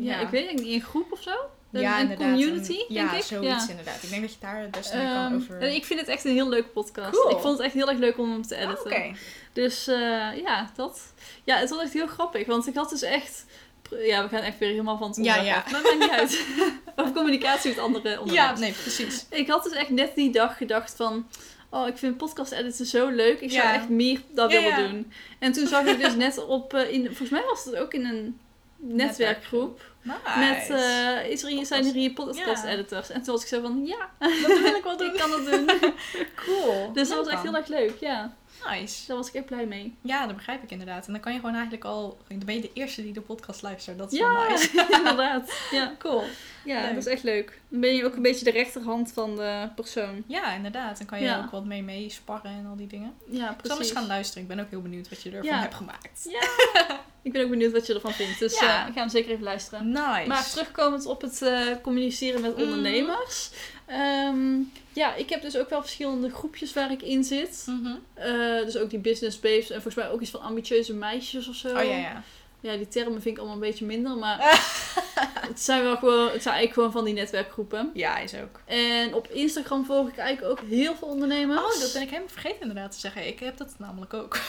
[0.02, 0.18] Ja.
[0.20, 1.30] ik weet het niet, een groep of zo?
[1.72, 3.22] Een, ja, een community, een- denk ja, ik.
[3.22, 4.02] zoiets inderdaad.
[4.02, 5.60] Ik denk dat je daar het beste mee kan Ehm, over...
[5.60, 7.10] en ik vind het echt een heel leuke podcast.
[7.20, 7.30] Cool.
[7.30, 8.84] Ik vond het echt heel erg leuk om hem te Ah, editen.
[8.86, 9.12] Oké.
[9.52, 9.96] Dus eh,
[10.42, 11.12] ja, dat.
[11.44, 12.46] Ja, het was echt heel grappig.
[12.46, 13.44] Want ik had dus echt...
[13.90, 15.62] Ja, we gaan echt weer helemaal van het Ja, onderwerp ja.
[15.64, 15.70] af.
[15.72, 16.46] Maar maakt niet uit.
[16.96, 18.60] Over communicatie met andere Ja, onderwerpen.
[18.60, 19.26] nee, precies.
[19.30, 21.26] Ik had dus echt net die dag gedacht van...
[21.74, 23.40] Oh, ik vind podcast editen zo leuk.
[23.40, 23.74] Ik zou Ja.
[23.74, 24.88] echt meer dat Ja, willen ja.
[24.88, 25.12] doen.
[25.38, 26.74] En toen zag ik dus net op...
[26.74, 28.38] eh, in, volgens mij was het ook in een
[28.76, 29.92] netwerkgroep.
[30.02, 30.18] Nice.
[30.38, 33.10] Met, eh, is er zijn er hier podcast editors?
[33.10, 35.06] En toen was ik zo van, ja, dat wil ik wel doen.
[35.12, 35.70] ik kan dat doen.
[36.44, 36.92] Cool.
[36.92, 38.34] dus dat was echt heel erg leuk, ja.
[38.70, 39.06] Nice.
[39.06, 39.94] Daar was ik echt blij mee.
[40.00, 41.06] Ja, dat begrijp ik inderdaad.
[41.06, 42.18] En dan kan je gewoon eigenlijk al...
[42.28, 43.98] Dan ben je de eerste die de podcast luistert.
[43.98, 44.86] Dat is Ja, wel nice.
[44.98, 45.52] inderdaad.
[45.70, 46.22] Ja, Cool.
[46.64, 46.94] ja Leuk.
[46.94, 47.60] dat is echt leuk.
[47.68, 50.24] Dan ben je ook een beetje de rechterhand van de persoon.
[50.26, 50.98] Ja, inderdaad.
[50.98, 51.38] Dan kan je Ja.
[51.44, 53.14] ook wat mee meesparren en al die dingen.
[53.26, 53.92] Ja, Ik zal eens precies.
[53.92, 54.42] gaan luisteren.
[54.42, 55.58] Ik ben ook heel benieuwd wat je ervan Ja.
[55.60, 56.28] hebt gemaakt.
[56.30, 58.38] Ja, ik ben ook benieuwd wat je ervan vindt.
[58.38, 58.80] Dus Ja.
[58.80, 59.88] eh, we gaan zeker even luisteren.
[59.88, 60.28] Nice.
[60.28, 62.62] Maar terugkomend op het eh, communiceren met Mhm.
[62.64, 63.50] ondernemers.
[63.86, 64.58] Ehm,
[64.92, 67.66] ja, ik heb dus ook wel verschillende groepjes waar ik in zit.
[67.66, 67.94] Mhm.
[68.14, 71.54] Eh, dus ook die business babes en volgens mij ook iets van ambitieuze meisjes of
[71.54, 71.68] zo.
[71.68, 72.22] Oh ja, ja.
[72.64, 74.38] Ja, die termen vind ik allemaal een beetje minder, maar
[75.48, 77.90] het zijn wel gewoon, het zijn eigenlijk gewoon van die netwerkgroepen.
[77.94, 78.60] Ja, is ook.
[78.64, 81.60] En op Instagram volg ik eigenlijk ook heel veel ondernemers.
[81.60, 83.26] Oh, dat ben ik helemaal vergeten inderdaad te zeggen.
[83.26, 84.38] Ik heb dat namelijk ook.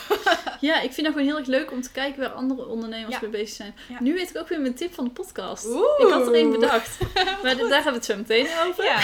[0.59, 3.19] Ja, ik vind dat gewoon heel erg leuk om te kijken waar andere ondernemers Ja.
[3.21, 3.75] mee bezig zijn.
[3.89, 3.97] Ja.
[4.01, 5.65] Nu weet ik ook weer mijn tip van de podcast.
[5.65, 5.99] Oeh.
[5.99, 6.97] Ik had er één bedacht.
[7.43, 8.83] maar daar gaan we het zo meteen over.
[8.83, 8.99] Ja.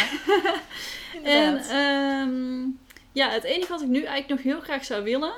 [1.24, 2.62] En ehm,
[3.12, 5.34] ja, het enige wat ik nu eigenlijk nog heel graag zou willen.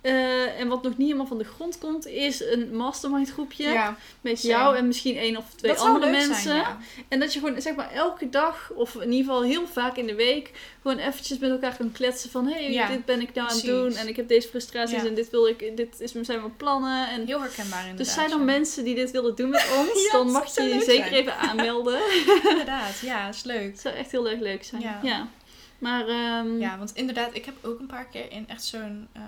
[0.00, 3.68] Eh, en wat nog niet helemaal van de grond komt, is een mastermind groepje.
[3.68, 6.34] ja, Met jou en misschien één of twee dat andere mensen.
[6.34, 6.78] Zijn, ja.
[7.08, 10.06] En dat je gewoon zeg maar elke dag, of in ieder geval heel vaak in
[10.06, 10.50] de week,
[10.82, 13.64] gewoon eventjes met elkaar kan kletsen van hé, hey, dit ben ik nou aan het
[13.64, 17.08] doen en ik heb deze frustraties en dit wil ik, dit is, zijn mijn plannen.
[17.08, 18.04] En Heel herkenbaar inderdaad.
[18.06, 21.12] dus zijn er mensen die dit willen doen met ons, dan mag je zeker zijn.
[21.12, 22.00] even aanmelden.
[22.50, 23.70] Inderdaad, ja, is leuk.
[23.70, 24.82] Het zou echt heel erg leuk zijn.
[24.82, 24.98] Ja.
[25.02, 25.28] Ja.
[25.78, 29.22] Maar ehm, Ja, want inderdaad, ik heb ook een paar keer in echt zo'n eh,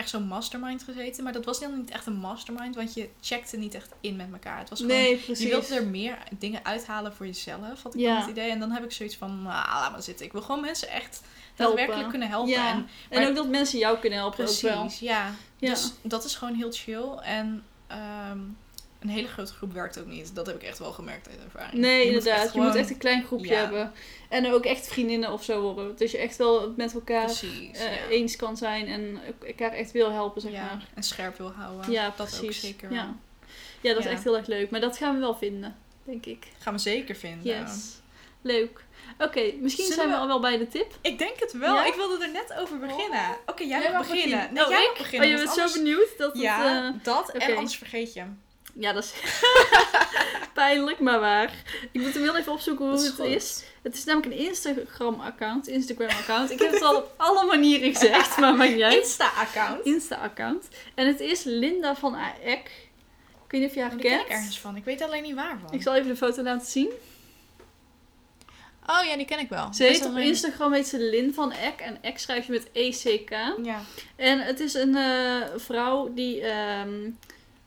[0.00, 1.24] echt zo'n mastermind gezeten.
[1.24, 4.26] Maar dat was dan niet echt een mastermind, want je checkte niet echt in met
[4.32, 4.58] elkaar.
[4.58, 5.48] Het was gewoon, nee, je precies.
[5.48, 8.20] wilde er meer dingen uithalen voor jezelf, had ik Ja.
[8.20, 8.50] het idee.
[8.50, 10.26] En dan heb ik zoiets van, nou, laat maar zitten.
[10.26, 11.20] Ik wil gewoon mensen echt
[11.56, 12.50] daadwerkelijk kunnen helpen.
[12.50, 12.72] Ja.
[12.72, 14.80] En En ook dat mensen jou kunnen helpen ook wel.
[14.80, 15.34] Precies, ja.
[15.56, 15.68] Ja.
[15.70, 17.08] Dus dat is gewoon heel chill.
[17.22, 18.38] En ehm,
[19.00, 20.34] een hele grote groep werkt ook niet.
[20.34, 21.72] Dat heb ik echt wel gemerkt uit ervaring.
[21.80, 22.52] Nee, Je moet inderdaad.
[22.54, 23.58] Je moet echt een klein groepje Ja.
[23.60, 23.92] hebben.
[24.28, 25.96] En ook echt vriendinnen of zo worden.
[25.96, 28.06] Dus je echt wel met elkaar Precies, eh, ja.
[28.08, 30.88] eens kan zijn en elkaar echt wil helpen, zeg ja, maar.
[30.94, 31.90] en scherp wil houden.
[31.90, 32.42] Ja, dat precies.
[32.46, 32.92] ook zeker.
[32.92, 33.14] Ja.
[33.80, 34.70] ja, dat is echt heel erg leuk.
[34.70, 36.46] Maar dat gaan we wel vinden, denk ik.
[36.58, 37.60] Gaan we zeker vinden.
[37.62, 37.98] Yes.
[38.42, 38.84] Leuk.
[39.18, 40.98] Oké, misschien Zullen zijn we we- al wel bij de tip.
[41.00, 41.74] Ik denk het wel.
[41.74, 41.84] Ja?
[41.86, 43.36] Ik wilde er net over beginnen.
[43.46, 44.38] Oké, jij, Jij mag beginnen.
[44.38, 44.54] beginnen.
[44.54, 45.28] Nee, Oh, jij mag beginnen.
[45.28, 46.42] oh, je bent anders- zo benieuwd dat het...
[46.42, 47.30] Ja, eh, dat.
[47.30, 48.42] En anders vergeet je hem.
[48.80, 49.12] Ja, dat is
[50.54, 51.52] pijnlijk, maar waar.
[51.92, 53.26] Ik moet hem heel even opzoeken hoe het goed.
[53.26, 53.62] is.
[53.82, 55.68] Het is namelijk een Instagram-account.
[55.68, 56.50] Instagram-account.
[56.50, 58.70] Ik heb het al op alle manieren gezegd, maar maakt.
[58.72, 59.84] Insta-account.
[59.84, 60.68] Insta-account.
[60.94, 62.16] En het is Linda van.
[62.44, 62.70] Ik
[63.48, 64.30] weet niet of je haar Oh, die ken kent.
[64.30, 64.76] ik ergens van.
[64.76, 65.72] Ik weet alleen niet waarvan.
[65.72, 66.90] Ik zal even de foto laten zien.
[68.86, 69.72] Oh ja, die ken ik wel.
[69.74, 71.80] Ze heet op Instagram heet ze Lin van Eck.
[71.80, 73.30] En Eck schrijf je met ECK.
[73.62, 73.80] Ja.
[74.16, 77.10] En het is een eh, vrouw die ehm,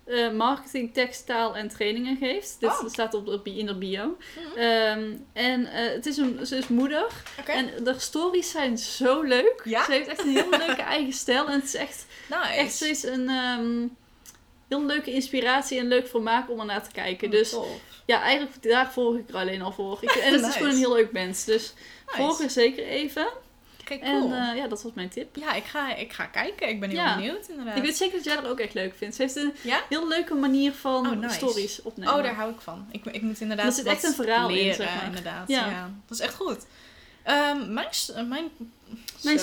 [0.06, 2.56] eh, marketing, textaal en trainingen geeft.
[2.60, 2.88] Dit Oh.
[2.90, 4.18] staat op, op, in de bio.
[4.36, 4.58] Mhm.
[4.60, 7.06] Ehm, en eh, het is een, ze is moeder.
[7.46, 9.62] En de stories zijn zo leuk.
[9.64, 9.86] Ja?
[9.86, 11.48] Ze heeft echt een heel leuke eigen stijl.
[11.48, 12.42] En het is echt, Nice.
[12.54, 13.88] echt zoiets een ehm,
[14.68, 17.30] heel leuke inspiratie en leuk vermaak om er naar te kijken.
[17.30, 17.68] Dus Tof.
[18.06, 19.98] ja, eigenlijk daar volg ik er alleen al voor.
[20.02, 20.48] Ik, en het Nice.
[20.48, 21.44] is gewoon een heel leuk mens.
[21.46, 21.74] Dus
[22.06, 22.18] Nice.
[22.18, 23.28] volg er zeker even.
[24.02, 24.34] En cool.
[24.34, 25.36] eh, ja, dat was mijn tip.
[25.36, 26.70] ja, ik ga, ik ga kijken.
[26.70, 27.16] Ik ben heel Ja.
[27.16, 27.78] benieuwd inderdaad.
[27.78, 29.16] Ik weet zeker dat jij dat ook echt leuk vindt.
[29.16, 29.82] Ze heeft een Ja?
[29.90, 31.36] heel leuke manier van Oh, nice.
[31.36, 32.14] stories opnemen.
[32.14, 32.86] Oh, daar hou ik van.
[32.92, 35.06] Ik, ik moet inderdaad Er zit echt een verhaal in, leren, zeg maar.
[35.06, 35.48] inderdaad.
[35.48, 35.70] Ja.
[35.70, 35.90] Ja.
[36.08, 36.66] Dat is echt goed.
[37.24, 38.50] Ehm, mijn, eh, mijn, Mijn
[39.24, 39.40] mijn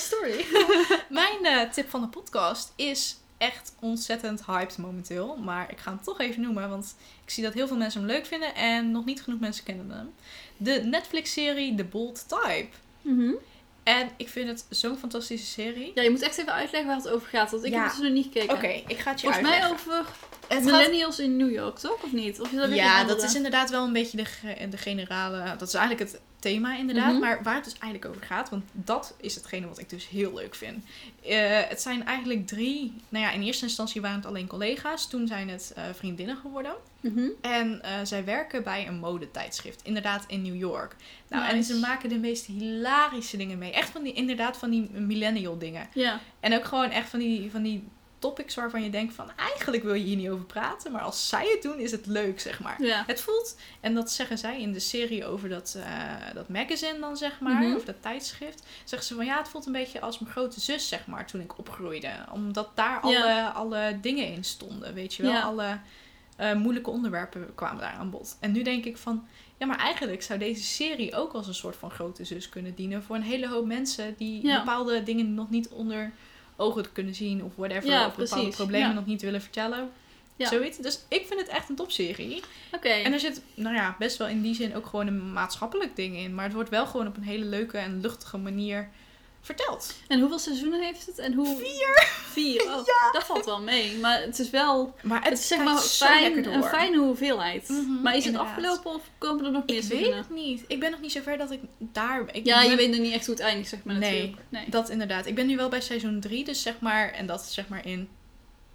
[0.00, 0.44] story.
[1.08, 5.36] mijn eh, tip van de podcast is echt ontzettend hyped momenteel.
[5.36, 8.10] Maar ik ga hem toch even noemen, want ik zie dat heel veel mensen hem
[8.10, 10.12] leuk vinden en nog niet genoeg mensen kennen hem.
[10.56, 12.68] De Netflix-serie The Bold Type.
[13.02, 13.30] Mhm.
[13.86, 15.92] En ik vind het zo'n fantastische serie.
[15.94, 17.50] Ja, je moet echt even uitleggen waar het over gaat.
[17.50, 17.76] Want ik Ja.
[17.78, 18.56] heb het dus nog niet gekeken.
[18.56, 20.06] Oké, ik ga het je Volgens mij over Het
[20.48, 22.02] gaat- millennials in New York, toch?
[22.02, 22.40] Of niet?
[22.40, 23.14] Of is dat Ja, andere?
[23.14, 24.24] dat is inderdaad wel een beetje de,
[24.70, 25.56] de generale.
[25.58, 27.12] Dat is eigenlijk het thema, inderdaad.
[27.12, 27.20] Mhm.
[27.20, 30.34] Maar waar het dus eigenlijk over gaat, want dat is hetgene wat ik dus heel
[30.34, 30.84] leuk vind.
[31.22, 32.94] Eh, het zijn eigenlijk drie.
[33.08, 35.08] Nou ja, in eerste instantie waren het alleen collega's.
[35.08, 36.74] Toen zijn het eh, vriendinnen geworden.
[37.00, 37.28] Mhm.
[37.40, 40.96] En eh, zij werken bij een modetijdschrift, inderdaad in New York.
[41.28, 43.72] Nou, en ze maken de meest hilarische dingen mee.
[43.72, 45.88] Echt van die, inderdaad van die millennial dingen.
[45.92, 46.20] Ja.
[46.40, 47.84] En ook gewoon echt van die, van die
[48.18, 50.92] topics waarvan je denkt van eigenlijk wil je hier niet over praten.
[50.92, 52.82] Maar als zij het doen is het leuk, zeg maar.
[52.82, 53.02] Ja.
[53.06, 57.16] Het voelt, en dat zeggen zij in de serie over dat, eh, dat magazine dan,
[57.16, 57.74] zeg maar, Mhm.
[57.76, 58.62] of dat tijdschrift.
[58.84, 61.40] Zeggen ze van ja, het voelt een beetje als mijn grote zus, zeg maar, toen
[61.40, 62.10] ik opgroeide.
[62.32, 63.48] Omdat daar alle, Ja.
[63.48, 65.32] alle dingen in stonden, weet je wel.
[65.32, 65.40] Ja.
[65.42, 65.78] Alle
[66.36, 68.36] eh, moeilijke onderwerpen kwamen daar aan bod.
[68.40, 69.26] En nu denk ik van,
[69.58, 73.02] ja, maar eigenlijk zou deze serie ook als een soort van grote zus kunnen dienen
[73.02, 74.58] voor een hele hoop mensen die Ja.
[74.58, 76.12] bepaalde dingen nog niet onder
[76.56, 77.90] ogen kunnen zien of whatever.
[77.90, 78.56] Ja, of bepaalde precies.
[78.56, 78.94] problemen Ja.
[78.94, 79.90] nog niet willen vertellen.
[80.36, 80.48] Ja.
[80.48, 80.78] Zoiets.
[80.78, 82.42] Dus ik vind het echt een topserie.
[82.72, 82.88] Oké.
[82.88, 86.16] En er zit, nou ja, best wel in die zin ook gewoon een maatschappelijk ding
[86.16, 86.34] in.
[86.34, 88.88] Maar het wordt wel gewoon op een hele leuke en luchtige manier
[89.46, 89.94] verteld.
[90.08, 91.18] En hoeveel seizoenen heeft het?
[91.18, 91.56] En hoe...
[91.56, 92.08] Vier!
[92.32, 92.62] Vier?
[92.76, 93.96] Oh, dat valt wel mee.
[93.96, 94.94] Maar het is wel...
[95.02, 96.52] Maar Het is zeg maar fijn, door.
[96.52, 97.68] een fijne hoeveelheid.
[97.68, 100.18] Mhm, maar is het afgelopen of komen er nog meer Ik weet seizoenen?
[100.18, 100.64] het niet.
[100.68, 102.24] Ik ben nog niet zover dat ik daar...
[102.32, 104.12] Ik Ja, ben- je weet nog niet echt hoe het eindigt, zeg maar Nee.
[104.12, 104.42] natuurlijk.
[104.48, 104.64] Nee.
[104.68, 105.26] Dat inderdaad.
[105.26, 107.10] Ik ben nu wel bij seizoen 3, dus zeg maar...
[107.12, 108.08] En dat is zeg maar in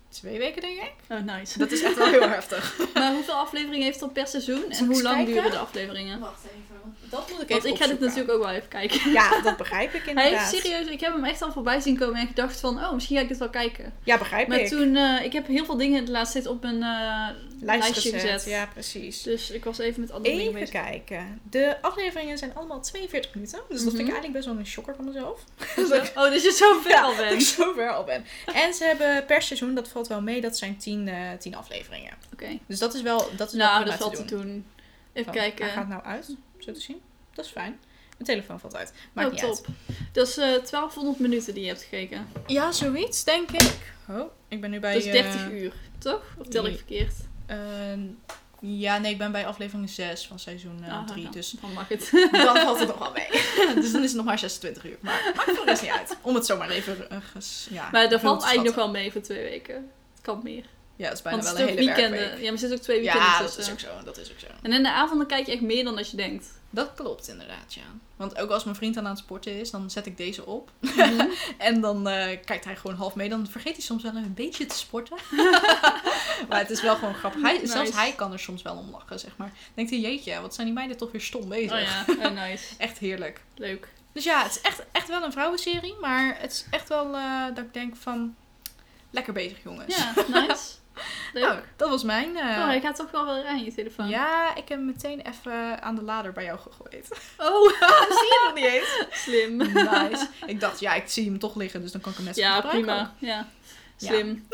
[0.09, 0.93] twee weken, denk ik.
[1.09, 1.57] Oh, nice.
[1.57, 2.77] Dat is echt wel heel heftig.
[2.93, 4.63] Maar hoeveel afleveringen heeft het per seizoen?
[4.69, 5.33] En ik hoe lang kijken?
[5.33, 6.19] duren de afleveringen?
[6.19, 6.70] Wacht even.
[7.09, 9.11] Dat moet ik Want even ik ga dit natuurlijk ook wel even kijken.
[9.11, 10.51] Ja, dat begrijp ik Hij inderdaad.
[10.51, 13.15] heeft serieus, ik heb hem echt al voorbij zien komen en gedacht van, oh, misschien
[13.15, 13.93] ga ik dit wel kijken.
[14.03, 14.67] Ja, begrijp Maar ik.
[14.67, 17.27] toen, eh, ik heb heel veel dingen de laatste tijd op mijn eh,
[17.63, 18.45] Lijst lijstje gezet.
[18.45, 19.21] Ja, precies.
[19.21, 21.41] Dus ik was even met andere dingen Even kijken.
[21.49, 23.59] De afleveringen zijn allemaal 42 minuten.
[23.69, 23.99] Dus dat vind ik Mhm.
[24.15, 25.43] eigenlijk best wel een shocker van mezelf.
[26.15, 27.43] Oh, dus je zo ver al Dat ik bent.
[27.43, 28.25] zo ver al ben.
[28.53, 32.13] En ze hebben per seizoen, dat valt wel mee, dat zijn 10 eh 10 afleveringen.
[32.33, 32.57] Oké.
[32.67, 34.41] Dus dat is wel, dat is wel Nou, prima dat valt te doen.
[34.45, 34.65] doen.
[35.13, 35.65] Even Oh, kijken.
[35.65, 37.01] Hij gaat nou uit, zo te zien.
[37.33, 37.79] Dat is fijn.
[38.17, 38.93] Mijn telefoon valt uit.
[39.13, 39.65] Maakt oh, niet top.
[40.11, 42.27] Dat is eh 1200 minuten die je hebt gekeken.
[42.47, 43.93] Ja, zoiets, denk ik.
[44.09, 44.93] Oh, ik ben nu bij...
[44.93, 46.23] dat is 30 eh, uur, toch?
[46.37, 47.13] Of tel ik verkeerd?
[47.45, 47.57] eh,
[48.59, 51.21] ja, nee, ik ben bij aflevering 6 van seizoen Ah, 3.
[51.21, 52.09] nou, dus Dan mag het.
[52.31, 53.27] dan valt het nog wel mee.
[53.81, 54.97] dus dan is het nog maar 26 uur.
[54.99, 56.17] Maar maakt voor de rest niet uit.
[56.21, 57.07] Om het zomaar even...
[57.69, 59.75] ja, maar dat valt eigenlijk nog wel mee voor twee weken.
[59.75, 60.65] Het kan meer.
[61.01, 62.11] Ja, het is bijna wel een hele weekenden.
[62.11, 62.37] werkweek.
[62.37, 63.87] Ja, maar er zitten ook twee weekenden Ja, dat is ook zo.
[64.03, 64.47] Dat is ook zo.
[64.61, 66.47] En in de avonden kijk je echt meer dan dat je denkt.
[66.69, 67.81] Dat klopt inderdaad, ja.
[68.15, 70.71] Want ook als mijn vriend aan het sporten is, dan zet ik deze op.
[70.79, 71.25] Mhm.
[71.57, 73.29] En dan eh, kijkt hij gewoon half mee.
[73.29, 75.17] Dan vergeet hij soms wel een beetje te sporten.
[76.49, 77.41] maar het is wel gewoon grappig.
[77.41, 79.51] Hij, Zelfs hij kan er soms wel om lachen, zeg maar.
[79.73, 81.71] Denkt hij, jeetje, wat zijn die meiden toch weer stom bezig.
[81.71, 82.65] Oh ja, oh, nice.
[82.77, 83.41] Echt heerlijk.
[83.55, 83.87] Leuk.
[84.11, 85.95] Dus ja, het is echt, echt wel een vrouwenserie.
[86.01, 88.35] Maar het is echt wel eh, dat ik denk van...
[89.09, 89.97] Lekker bezig, jongens.
[89.97, 90.80] Ja, nice.
[91.33, 91.43] Leuk.
[91.43, 92.37] Nou, dat was mijn...
[92.37, 94.07] eh, Oh, hij gaat toch wel weer aan je telefoon.
[94.09, 97.07] ja, ik heb hem meteen even aan de lader bij jou gegooid.
[97.37, 97.67] Oh,
[98.19, 99.03] zie je nog niet eens?
[99.23, 99.57] slim.
[99.57, 100.27] Nice.
[100.45, 102.41] Ik dacht, ja, ik zie hem toch liggen, dus dan kan ik hem net zo
[102.41, 103.13] Ja, prima.
[103.19, 103.47] Ja,
[103.97, 104.47] slim.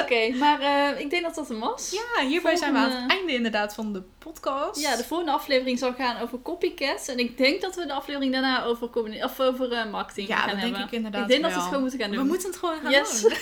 [0.00, 1.90] Oké, maar eh, ik denk dat dat hem was.
[1.90, 4.02] Ja, hierbij zijn we aan het einde inderdaad van de
[4.32, 4.80] podcast.
[4.80, 7.08] Ja, de volgende aflevering zal gaan over copycats.
[7.08, 8.90] En ik denk dat we de aflevering daarna over,
[9.24, 10.82] of over eh, marketing Ja, gaan dat denk hebben.
[10.86, 12.18] ik inderdaad Ik denk dat we het gewoon moeten gaan doen.
[12.20, 13.20] We moeten het gewoon gaan Yes.
[13.20, 13.32] doen.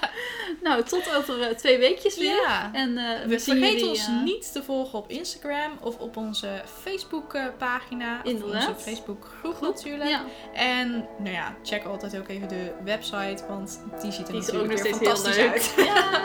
[0.66, 2.34] nou, tot over eh, twee weekjes weer.
[2.46, 2.70] Ja.
[2.72, 7.36] En eh, we We jullie, ons niet te volgen op Instagram of op onze Facebook
[7.58, 8.18] pagina.
[8.24, 8.68] Of Inderdaad.
[8.68, 10.10] onze Facebook groep natuurlijk.
[10.10, 14.40] Ja, En nou ja, check altijd ook even de website, want die ziet er die
[14.42, 15.74] ook natuurlijk weer fantastisch uit.
[15.76, 16.20] Ja.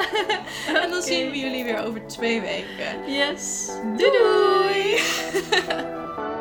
[0.84, 3.14] En dan zien we jullie weer over twee weken.
[3.14, 4.12] Yes doei!
[4.20, 4.96] doei.